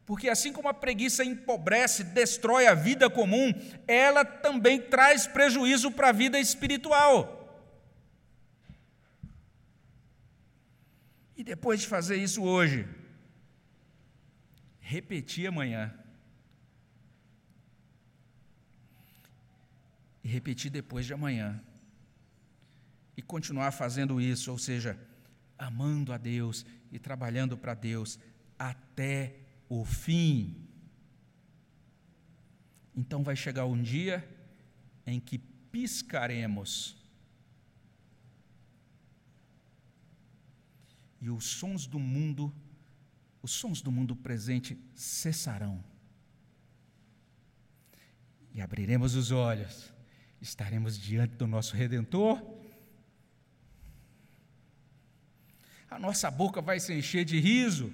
porque 0.06 0.30
assim 0.30 0.54
como 0.54 0.70
a 0.70 0.74
preguiça 0.74 1.26
empobrece, 1.26 2.04
destrói 2.04 2.68
a 2.68 2.74
vida 2.74 3.10
comum, 3.10 3.54
ela 3.88 4.24
também 4.24 4.80
traz 4.80 5.28
prejuízo 5.28 5.92
para 5.92 6.10
a 6.10 6.14
vida 6.14 6.40
espiritual. 6.40 7.37
E 11.38 11.44
depois 11.44 11.82
de 11.82 11.88
fazer 11.88 12.18
isso 12.18 12.44
hoje, 12.44 12.88
repetir 14.80 15.48
amanhã. 15.48 15.94
e 20.28 20.30
repetir 20.30 20.70
depois 20.70 21.06
de 21.06 21.14
amanhã. 21.14 21.64
E 23.16 23.22
continuar 23.22 23.72
fazendo 23.72 24.20
isso, 24.20 24.52
ou 24.52 24.58
seja, 24.58 25.00
amando 25.58 26.12
a 26.12 26.18
Deus 26.18 26.66
e 26.92 27.00
trabalhando 27.00 27.58
para 27.58 27.74
Deus 27.74 28.20
até 28.60 29.38
o 29.70 29.86
fim. 29.86 30.68
Então 32.94 33.24
vai 33.24 33.38
chegar 33.38 33.66
um 33.66 33.82
dia 33.82 34.28
em 35.06 35.18
que 35.18 35.38
piscaremos 35.38 36.97
e 41.22 41.30
os 41.30 41.46
sons 41.46 41.88
do 41.88 42.00
mundo, 42.00 42.54
os 43.42 43.52
sons 43.52 43.82
do 43.82 43.92
mundo 43.92 44.16
presente 44.16 44.78
cessarão. 44.94 45.84
E 48.54 48.62
abriremos 48.62 49.16
os 49.16 49.32
olhos, 49.32 49.94
estaremos 50.42 50.98
diante 50.98 51.36
do 51.36 51.48
nosso 51.48 51.76
Redentor. 51.76 52.42
A 55.90 56.00
nossa 56.00 56.30
boca 56.30 56.62
vai 56.62 56.80
se 56.80 56.94
encher 56.94 57.24
de 57.24 57.40
riso, 57.40 57.94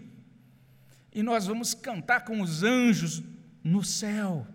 e 1.11 1.21
nós 1.21 1.45
vamos 1.45 1.73
cantar 1.73 2.25
com 2.25 2.41
os 2.41 2.63
anjos 2.63 3.21
no 3.63 3.83
céu. 3.83 4.47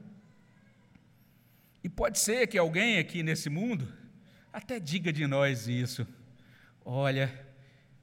E 1.83 1.89
pode 1.89 2.19
ser 2.19 2.47
que 2.49 2.59
alguém 2.59 2.99
aqui 2.99 3.23
nesse 3.23 3.49
mundo 3.49 3.91
até 4.53 4.81
diga 4.81 5.13
de 5.13 5.27
nós 5.27 5.69
isso. 5.69 6.07
Olha, 6.85 7.48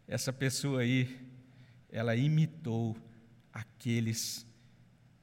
essa 0.08 0.32
pessoa 0.32 0.82
aí, 0.82 1.20
ela 1.90 2.16
imitou 2.16 2.96
aqueles 3.52 4.46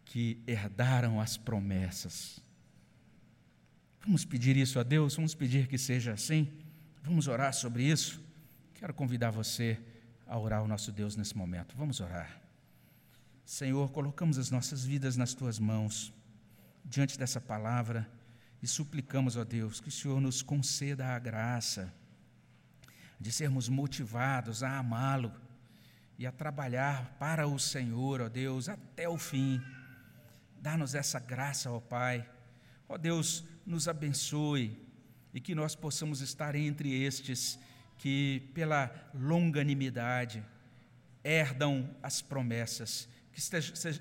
que 0.04 0.42
herdaram 0.46 1.20
as 1.20 1.36
promessas. 1.36 2.40
Vamos 4.00 4.24
pedir 4.24 4.56
isso 4.56 4.80
a 4.80 4.82
Deus? 4.82 5.14
Vamos 5.14 5.34
pedir 5.34 5.68
que 5.68 5.78
seja 5.78 6.12
assim? 6.12 6.50
Vamos 7.02 7.28
orar 7.28 7.54
sobre 7.54 7.84
isso? 7.84 8.20
Quero 8.74 8.92
convidar 8.92 9.30
você 9.30 9.78
a 10.26 10.36
orar 10.38 10.60
ao 10.60 10.68
nosso 10.68 10.90
Deus 10.90 11.14
nesse 11.14 11.36
momento. 11.36 11.76
Vamos 11.76 12.00
orar. 12.00 12.40
Senhor, 13.44 13.90
colocamos 13.92 14.38
as 14.38 14.50
nossas 14.50 14.84
vidas 14.84 15.16
nas 15.16 15.34
tuas 15.34 15.58
mãos, 15.58 16.12
diante 16.84 17.18
dessa 17.18 17.40
palavra, 17.40 18.10
e 18.62 18.66
suplicamos, 18.66 19.36
ó 19.36 19.44
Deus, 19.44 19.80
que 19.80 19.88
o 19.88 19.92
Senhor 19.92 20.20
nos 20.20 20.42
conceda 20.42 21.08
a 21.08 21.18
graça 21.18 21.92
de 23.22 23.30
sermos 23.30 23.68
motivados 23.68 24.62
a 24.62 24.78
amá-lo 24.78 25.32
e 26.18 26.26
a 26.26 26.32
trabalhar 26.32 27.16
para 27.20 27.46
o 27.46 27.58
Senhor, 27.58 28.20
ó 28.20 28.28
Deus, 28.28 28.68
até 28.68 29.08
o 29.08 29.16
fim. 29.16 29.62
Dá-nos 30.60 30.94
essa 30.94 31.20
graça, 31.20 31.70
ó 31.70 31.80
Pai. 31.80 32.28
Ó 32.88 32.98
Deus, 32.98 33.44
nos 33.64 33.86
abençoe 33.86 34.76
e 35.32 35.40
que 35.40 35.54
nós 35.54 35.74
possamos 35.74 36.20
estar 36.20 36.54
entre 36.56 36.92
estes 37.02 37.58
que, 37.96 38.50
pela 38.54 38.92
longanimidade, 39.14 40.44
herdam 41.22 41.88
as 42.02 42.20
promessas, 42.20 43.08
que 43.32 43.40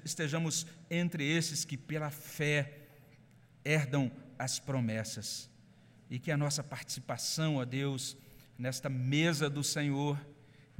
estejamos 0.03 0.65
entre 0.89 1.23
esses 1.23 1.63
que, 1.63 1.77
pela 1.77 2.09
fé, 2.09 2.89
herdam 3.63 4.11
as 4.37 4.59
promessas, 4.59 5.49
e 6.09 6.17
que 6.17 6.31
a 6.31 6.37
nossa 6.37 6.63
participação, 6.63 7.57
ó 7.57 7.65
Deus, 7.65 8.17
nesta 8.61 8.87
mesa 8.89 9.49
do 9.49 9.63
Senhor, 9.63 10.23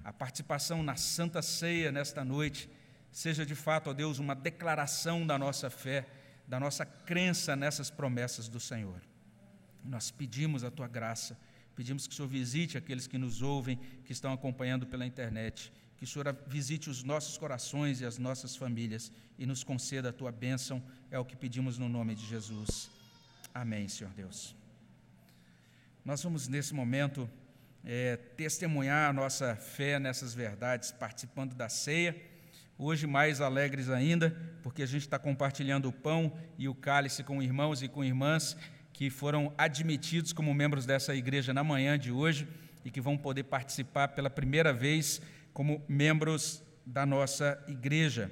a 0.04 0.14
participação 0.14 0.84
na 0.84 0.96
Santa 0.96 1.42
Ceia 1.42 1.92
nesta 1.92 2.24
noite, 2.24 2.70
seja 3.12 3.44
de 3.44 3.56
fato, 3.56 3.90
ó 3.90 3.94
Deus, 3.94 4.20
uma 4.20 4.36
declaração 4.36 5.26
da 5.26 5.36
nossa 5.36 5.68
fé, 5.68 6.08
da 6.48 6.60
nossa 6.60 6.86
crença 6.86 7.56
nessas 7.56 7.90
promessas 7.90 8.48
do 8.48 8.60
Senhor. 8.60 9.02
Nós 9.84 10.12
pedimos 10.12 10.64
a 10.64 10.70
tua 10.70 10.88
graça, 10.88 11.36
pedimos 11.76 12.06
que 12.06 12.14
o 12.14 12.16
Senhor 12.16 12.28
visite 12.28 12.78
aqueles 12.78 13.08
que 13.08 13.18
nos 13.18 13.42
ouvem, 13.42 13.80
que 14.06 14.12
estão 14.12 14.32
acompanhando 14.32 14.86
pela 14.86 15.04
internet, 15.04 15.74
que 15.98 16.04
o 16.04 16.08
Senhor 16.08 16.38
visite 16.46 16.88
os 16.88 17.02
nossos 17.02 17.36
corações 17.36 18.00
e 18.00 18.06
as 18.06 18.20
nossas 18.20 18.56
famílias 18.56 19.12
e 19.40 19.46
nos 19.48 19.64
conceda 19.64 20.10
a 20.10 20.14
tua 20.14 20.32
bênção, 20.32 20.84
é 21.10 21.18
o 21.18 21.26
que 21.26 21.36
pedimos 21.36 21.80
no 21.80 21.90
nome 21.90 22.14
de 22.14 22.28
Jesus. 22.28 22.92
Amém, 23.52 23.88
Senhor 23.88 24.14
Deus. 24.14 24.56
Nós 26.06 26.22
vamos 26.22 26.48
nesse 26.48 26.76
momento 26.76 27.30
é, 27.84 28.16
testemunhar 28.16 29.10
a 29.10 29.14
nossa 29.14 29.56
fé 29.56 30.00
nessas 30.00 30.34
verdades, 30.34 30.92
participando 30.92 31.56
da 31.56 31.70
ceia. 31.70 32.16
Hoje, 32.78 33.06
mais 33.06 33.42
alegres 33.42 33.90
ainda, 33.90 34.36
porque 34.64 34.84
a 34.84 34.86
gente 34.86 35.02
está 35.02 35.20
compartilhando 35.20 35.90
o 35.90 35.94
pão 35.94 36.34
e 36.58 36.68
o 36.68 36.76
cálice 36.76 37.24
com 37.24 37.42
irmãos 37.42 37.82
e 37.82 37.88
com 37.88 38.04
irmãs 38.04 38.58
que 38.94 39.10
foram 39.10 39.54
admitidos 39.58 40.34
como 40.34 40.54
membros 40.54 40.86
dessa 40.86 41.16
igreja 41.16 41.54
na 41.54 41.64
manhã 41.64 41.98
de 41.98 42.12
hoje 42.12 42.48
e 42.84 42.92
que 42.92 43.02
vão 43.02 43.18
poder 43.18 43.44
participar 43.44 44.10
pela 44.10 44.30
primeira 44.30 44.74
vez 44.74 45.22
como 45.54 45.84
membros 45.88 46.64
da 46.86 47.06
nossa 47.06 47.64
igreja. 47.68 48.32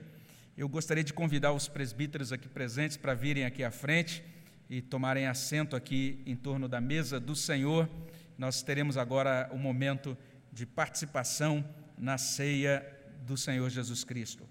Eu 0.57 0.67
gostaria 0.67 1.03
de 1.03 1.13
convidar 1.13 1.53
os 1.53 1.67
presbíteros 1.67 2.33
aqui 2.33 2.47
presentes 2.47 2.97
para 2.97 3.13
virem 3.13 3.45
aqui 3.45 3.63
à 3.63 3.71
frente 3.71 4.23
e 4.69 4.81
tomarem 4.81 5.25
assento 5.25 5.75
aqui 5.75 6.21
em 6.25 6.35
torno 6.35 6.67
da 6.67 6.81
mesa 6.81 7.19
do 7.19 7.35
Senhor 7.35 7.89
nós 8.39 8.63
teremos 8.63 8.95
agora 8.95 9.49
o 9.51 9.57
momento 9.57 10.17
de 10.49 10.65
participação 10.65 11.63
na 11.97 12.17
ceia 12.17 12.83
do 13.23 13.35
Senhor 13.35 13.69
Jesus 13.69 14.05
Cristo. 14.05 14.47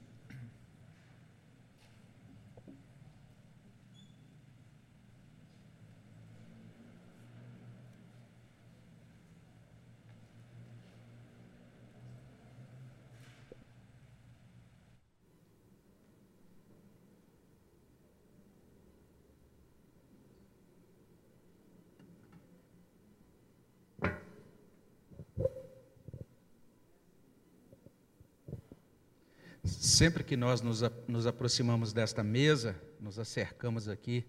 Sempre 29.98 30.22
que 30.22 30.37
nós 30.37 30.61
nos, 30.61 30.80
nos 31.08 31.26
aproximamos 31.26 31.92
desta 31.92 32.22
mesa, 32.22 32.80
nos 33.00 33.18
acercamos 33.18 33.88
aqui 33.88 34.24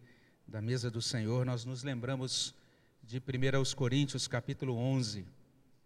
da 0.47 0.59
mesa 0.63 0.89
do 0.89 0.99
Senhor, 0.99 1.45
nós 1.45 1.63
nos 1.63 1.83
lembramos 1.83 2.55
de 3.03 3.19
1 3.19 3.75
Coríntios 3.75 4.27
capítulo 4.27 4.75
11, 4.75 5.27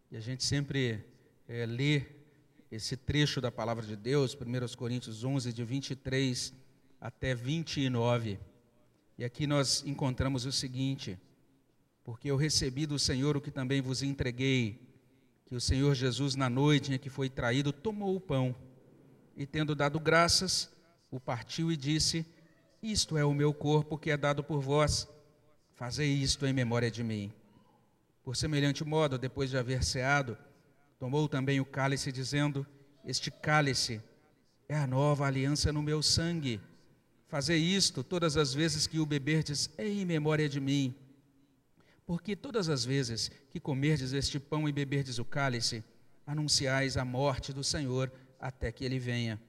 e 0.09 0.15
a 0.15 0.21
gente 0.21 0.41
sempre 0.45 1.03
é, 1.49 1.65
lê 1.65 2.03
esse 2.71 2.95
trecho 2.95 3.41
da 3.41 3.51
palavra 3.51 3.85
de 3.85 3.97
Deus, 3.97 4.33
1 4.33 4.73
Coríntios 4.77 5.21
11, 5.21 5.51
de 5.51 5.65
23 5.65 6.53
até 7.01 7.35
29. 7.35 8.39
E 9.17 9.25
aqui 9.25 9.45
nós 9.45 9.83
encontramos 9.85 10.45
o 10.45 10.51
seguinte: 10.53 11.19
Porque 12.05 12.31
eu 12.31 12.37
recebi 12.37 12.85
do 12.85 12.97
Senhor 12.97 13.35
o 13.35 13.41
que 13.41 13.51
também 13.51 13.81
vos 13.81 14.01
entreguei, 14.01 14.79
que 15.45 15.55
o 15.55 15.59
Senhor 15.59 15.93
Jesus, 15.93 16.35
na 16.35 16.49
noite 16.49 16.93
em 16.93 16.97
que 16.97 17.09
foi 17.09 17.29
traído, 17.29 17.73
tomou 17.73 18.15
o 18.15 18.21
pão 18.21 18.55
e, 19.35 19.45
tendo 19.45 19.75
dado 19.75 19.99
graças, 19.99 20.69
o 21.09 21.19
partiu 21.19 21.71
e 21.71 21.77
disse: 21.77 22.25
Isto 22.81 23.17
é 23.17 23.25
o 23.25 23.33
meu 23.33 23.53
corpo 23.53 23.97
que 23.97 24.11
é 24.11 24.17
dado 24.17 24.43
por 24.43 24.59
vós. 24.59 25.07
Fazei 25.73 26.11
isto 26.11 26.45
em 26.45 26.53
memória 26.53 26.89
de 26.89 27.03
mim. 27.03 27.31
Por 28.23 28.35
semelhante 28.35 28.83
modo, 28.83 29.17
depois 29.17 29.49
de 29.49 29.57
haver 29.57 29.83
ceado, 29.83 30.37
tomou 30.99 31.27
também 31.27 31.59
o 31.59 31.65
cálice, 31.65 32.11
dizendo: 32.11 32.65
Este 33.03 33.29
cálice 33.29 34.01
é 34.69 34.75
a 34.75 34.87
nova 34.87 35.25
aliança 35.25 35.71
no 35.71 35.81
meu 35.81 36.01
sangue. 36.01 36.61
Fazei 37.27 37.59
isto 37.59 38.03
todas 38.03 38.37
as 38.37 38.53
vezes 38.53 38.85
que 38.85 38.99
o 38.99 39.05
beberdes 39.05 39.69
em 39.77 40.05
memória 40.05 40.47
de 40.47 40.59
mim. 40.59 40.95
Porque 42.05 42.35
todas 42.35 42.69
as 42.69 42.85
vezes 42.85 43.31
que 43.49 43.59
comerdes 43.59 44.13
este 44.13 44.39
pão 44.39 44.69
e 44.69 44.71
beberdes 44.71 45.19
o 45.19 45.25
cálice, 45.25 45.83
anunciais 46.25 46.95
a 46.95 47.03
morte 47.03 47.51
do 47.51 47.63
Senhor 47.63 48.11
até 48.43 48.73
que 48.73 48.83
ele 48.83 48.99
venha. 48.99 49.41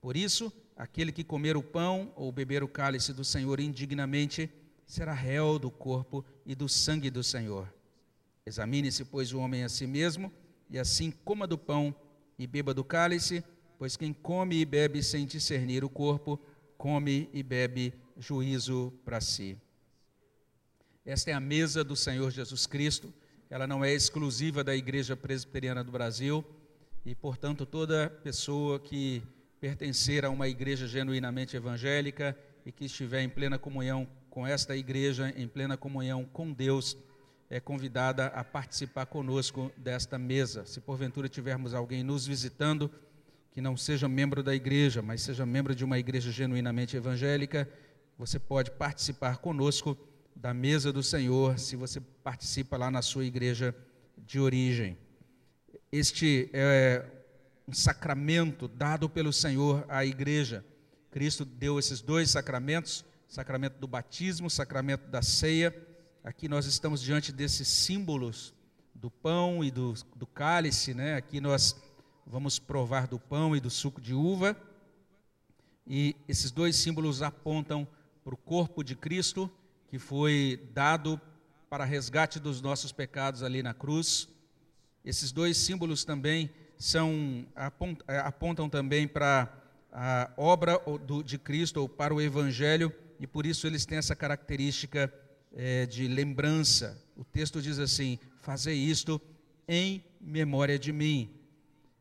Por 0.00 0.16
isso, 0.16 0.50
aquele 0.74 1.12
que 1.12 1.22
comer 1.22 1.54
o 1.54 1.62
pão 1.62 2.10
ou 2.16 2.32
beber 2.32 2.62
o 2.64 2.68
cálice 2.68 3.12
do 3.12 3.22
Senhor 3.22 3.60
indignamente 3.60 4.50
será 4.86 5.12
réu 5.12 5.58
do 5.58 5.70
corpo 5.70 6.24
e 6.46 6.54
do 6.54 6.66
sangue 6.66 7.10
do 7.10 7.22
Senhor. 7.22 7.72
Examine-se, 8.46 9.04
pois, 9.04 9.34
o 9.34 9.38
homem 9.38 9.64
a 9.64 9.68
si 9.68 9.86
mesmo, 9.86 10.32
e 10.70 10.78
assim 10.78 11.10
coma 11.10 11.46
do 11.46 11.58
pão 11.58 11.94
e 12.38 12.46
beba 12.46 12.72
do 12.72 12.82
cálice, 12.82 13.44
pois 13.78 13.98
quem 13.98 14.14
come 14.14 14.56
e 14.56 14.64
bebe 14.64 15.02
sem 15.02 15.26
discernir 15.26 15.84
o 15.84 15.90
corpo, 15.90 16.40
come 16.78 17.28
e 17.34 17.42
bebe 17.42 17.92
juízo 18.16 18.94
para 19.04 19.20
si. 19.20 19.58
Esta 21.04 21.32
é 21.32 21.34
a 21.34 21.40
mesa 21.40 21.84
do 21.84 21.94
Senhor 21.94 22.30
Jesus 22.30 22.66
Cristo, 22.66 23.12
ela 23.50 23.66
não 23.66 23.84
é 23.84 23.92
exclusiva 23.92 24.64
da 24.64 24.74
Igreja 24.74 25.14
Presbiteriana 25.14 25.84
do 25.84 25.92
Brasil 25.92 26.42
e, 27.04 27.14
portanto, 27.14 27.66
toda 27.66 28.08
pessoa 28.22 28.78
que 28.78 29.22
pertencer 29.60 30.24
a 30.24 30.30
uma 30.30 30.48
igreja 30.48 30.86
genuinamente 30.86 31.56
evangélica 31.56 32.36
e 32.64 32.72
que 32.72 32.84
estiver 32.84 33.22
em 33.22 33.28
plena 33.28 33.58
comunhão 33.58 34.08
com 34.30 34.46
esta 34.46 34.76
igreja 34.76 35.32
em 35.36 35.46
plena 35.46 35.76
comunhão 35.76 36.24
com 36.24 36.52
Deus, 36.52 36.96
é 37.50 37.60
convidada 37.60 38.26
a 38.28 38.42
participar 38.42 39.04
conosco 39.06 39.70
desta 39.76 40.18
mesa. 40.18 40.64
Se 40.64 40.80
porventura 40.80 41.28
tivermos 41.28 41.74
alguém 41.74 42.02
nos 42.02 42.26
visitando, 42.26 42.90
que 43.50 43.60
não 43.60 43.76
seja 43.76 44.08
membro 44.08 44.42
da 44.42 44.54
igreja, 44.54 45.02
mas 45.02 45.20
seja 45.20 45.44
membro 45.44 45.74
de 45.74 45.84
uma 45.84 45.98
igreja 45.98 46.30
genuinamente 46.30 46.96
evangélica, 46.96 47.68
você 48.16 48.38
pode 48.38 48.70
participar 48.70 49.36
conosco 49.36 49.98
da 50.34 50.54
mesa 50.54 50.90
do 50.90 51.02
Senhor, 51.02 51.58
se 51.58 51.76
você 51.76 52.00
participa 52.00 52.78
lá 52.78 52.90
na 52.90 53.02
sua 53.02 53.26
igreja 53.26 53.74
de 54.16 54.40
origem. 54.40 54.96
Este 55.92 56.48
é 56.54 57.04
um 57.68 57.72
sacramento 57.74 58.66
dado 58.66 59.10
pelo 59.10 59.30
Senhor 59.30 59.84
à 59.90 60.06
igreja. 60.06 60.64
Cristo 61.10 61.44
deu 61.44 61.78
esses 61.78 62.00
dois 62.00 62.30
sacramentos, 62.30 63.04
sacramento 63.28 63.78
do 63.78 63.86
batismo, 63.86 64.48
sacramento 64.48 65.10
da 65.10 65.20
ceia. 65.20 65.76
Aqui 66.24 66.48
nós 66.48 66.64
estamos 66.64 67.02
diante 67.02 67.30
desses 67.30 67.68
símbolos 67.68 68.54
do 68.94 69.10
pão 69.10 69.62
e 69.62 69.70
do, 69.70 69.92
do 70.16 70.26
cálice, 70.26 70.94
né? 70.94 71.14
Aqui 71.14 71.42
nós 71.42 71.76
vamos 72.26 72.58
provar 72.58 73.06
do 73.06 73.18
pão 73.18 73.54
e 73.54 73.60
do 73.60 73.68
suco 73.68 74.00
de 74.00 74.14
uva. 74.14 74.56
E 75.86 76.16
esses 76.26 76.50
dois 76.50 76.74
símbolos 76.74 77.20
apontam 77.20 77.86
para 78.24 78.32
o 78.32 78.38
corpo 78.38 78.82
de 78.82 78.96
Cristo, 78.96 79.50
que 79.88 79.98
foi 79.98 80.70
dado 80.72 81.20
para 81.68 81.84
resgate 81.84 82.40
dos 82.40 82.62
nossos 82.62 82.92
pecados 82.92 83.42
ali 83.42 83.62
na 83.62 83.74
cruz. 83.74 84.31
Esses 85.04 85.32
dois 85.32 85.56
símbolos 85.56 86.04
também 86.04 86.50
são 86.78 87.46
é, 88.08 88.18
apontam 88.18 88.68
também 88.68 89.06
para 89.06 89.52
a 89.92 90.30
obra 90.36 90.80
de 91.24 91.38
Cristo 91.38 91.80
ou 91.80 91.88
para 91.88 92.14
o 92.14 92.20
Evangelho 92.20 92.92
e 93.20 93.26
por 93.26 93.46
isso 93.46 93.66
eles 93.66 93.84
têm 93.84 93.98
essa 93.98 94.16
característica 94.16 95.12
é, 95.54 95.86
de 95.86 96.08
lembrança. 96.08 97.00
O 97.16 97.24
texto 97.24 97.60
diz 97.60 97.78
assim: 97.78 98.18
Fazer 98.40 98.74
isto 98.74 99.20
em 99.68 100.04
memória 100.20 100.78
de 100.78 100.92
mim. 100.92 101.30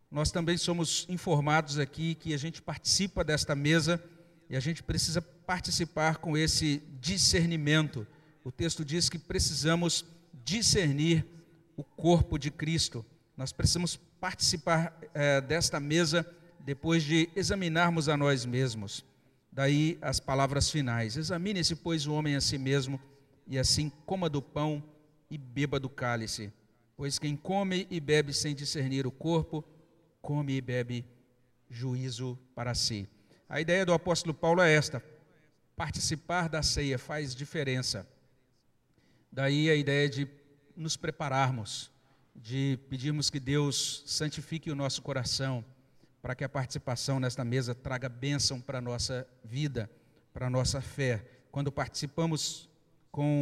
Nós 0.10 0.32
também 0.32 0.58
somos 0.58 1.06
informados 1.10 1.80
aqui 1.80 2.16
que 2.16 2.34
a 2.34 2.38
gente 2.38 2.62
participa 2.62 3.24
desta 3.24 3.56
mesa 3.56 4.04
e 4.50 4.56
a 4.56 4.60
gente 4.60 4.84
precisa 4.84 5.22
participar 5.22 6.18
com 6.18 6.38
esse 6.38 6.82
discernimento. 7.00 8.06
O 8.44 8.52
texto 8.52 8.84
diz 8.84 9.10
que 9.10 9.18
precisamos 9.18 10.04
discernir 10.44 11.26
o 11.82 11.84
corpo 11.84 12.38
de 12.38 12.52
Cristo. 12.52 13.04
Nós 13.36 13.52
precisamos 13.52 13.96
participar 13.96 14.96
é, 15.16 15.42
desta 15.42 15.80
mesa 15.80 16.24
depois 16.60 17.02
de 17.02 17.28
examinarmos 17.36 18.08
a 18.08 18.16
nós 18.16 18.46
mesmos. 18.46 19.04
Daí 19.52 19.98
as 20.00 20.20
palavras 20.20 20.70
finais: 20.70 21.18
Examine-se, 21.18 21.76
pois, 21.76 22.06
o 22.06 22.14
homem 22.14 22.36
a 22.36 22.42
si 22.42 22.60
mesmo, 22.60 23.02
e 23.48 23.58
assim 23.58 23.92
coma 24.06 24.30
do 24.30 24.44
pão 24.44 24.84
e 25.28 25.40
beba 25.40 25.80
do 25.80 25.90
cálice. 25.90 26.54
Pois 26.96 27.18
quem 27.18 27.36
come 27.36 27.88
e 27.90 28.00
bebe 28.00 28.32
sem 28.32 28.54
discernir 28.54 29.08
o 29.08 29.12
corpo, 29.12 29.66
come 30.22 30.54
e 30.54 30.62
bebe 30.62 31.04
juízo 31.68 32.38
para 32.54 32.76
si. 32.76 33.10
A 33.50 33.60
ideia 33.60 33.84
do 33.84 33.94
apóstolo 33.94 34.36
Paulo 34.36 34.62
é 34.62 34.72
esta: 34.72 35.04
participar 35.76 36.48
da 36.48 36.62
ceia 36.62 37.00
faz 37.00 37.34
diferença. 37.34 38.08
Daí 39.32 39.68
a 39.68 39.76
ideia 39.76 40.08
de 40.08 40.30
nos 40.76 40.98
prepararmos, 40.98 41.92
de 42.36 42.80
pedirmos 42.90 43.30
que 43.30 43.40
Deus 43.40 44.04
santifique 44.06 44.72
o 44.72 44.76
nosso 44.76 45.02
coração, 45.02 45.64
para 46.22 46.36
que 46.36 46.44
a 46.44 46.50
participação 46.50 47.20
nesta 47.20 47.44
mesa 47.44 47.74
traga 47.74 48.08
bênção 48.08 48.62
para 48.62 48.78
a 48.78 48.82
nossa 48.82 49.28
vida, 49.44 49.90
para 50.34 50.48
a 50.48 50.50
nossa 50.50 50.80
fé. 50.80 51.26
Quando 51.52 51.72
participamos 51.72 52.70
com 53.12 53.40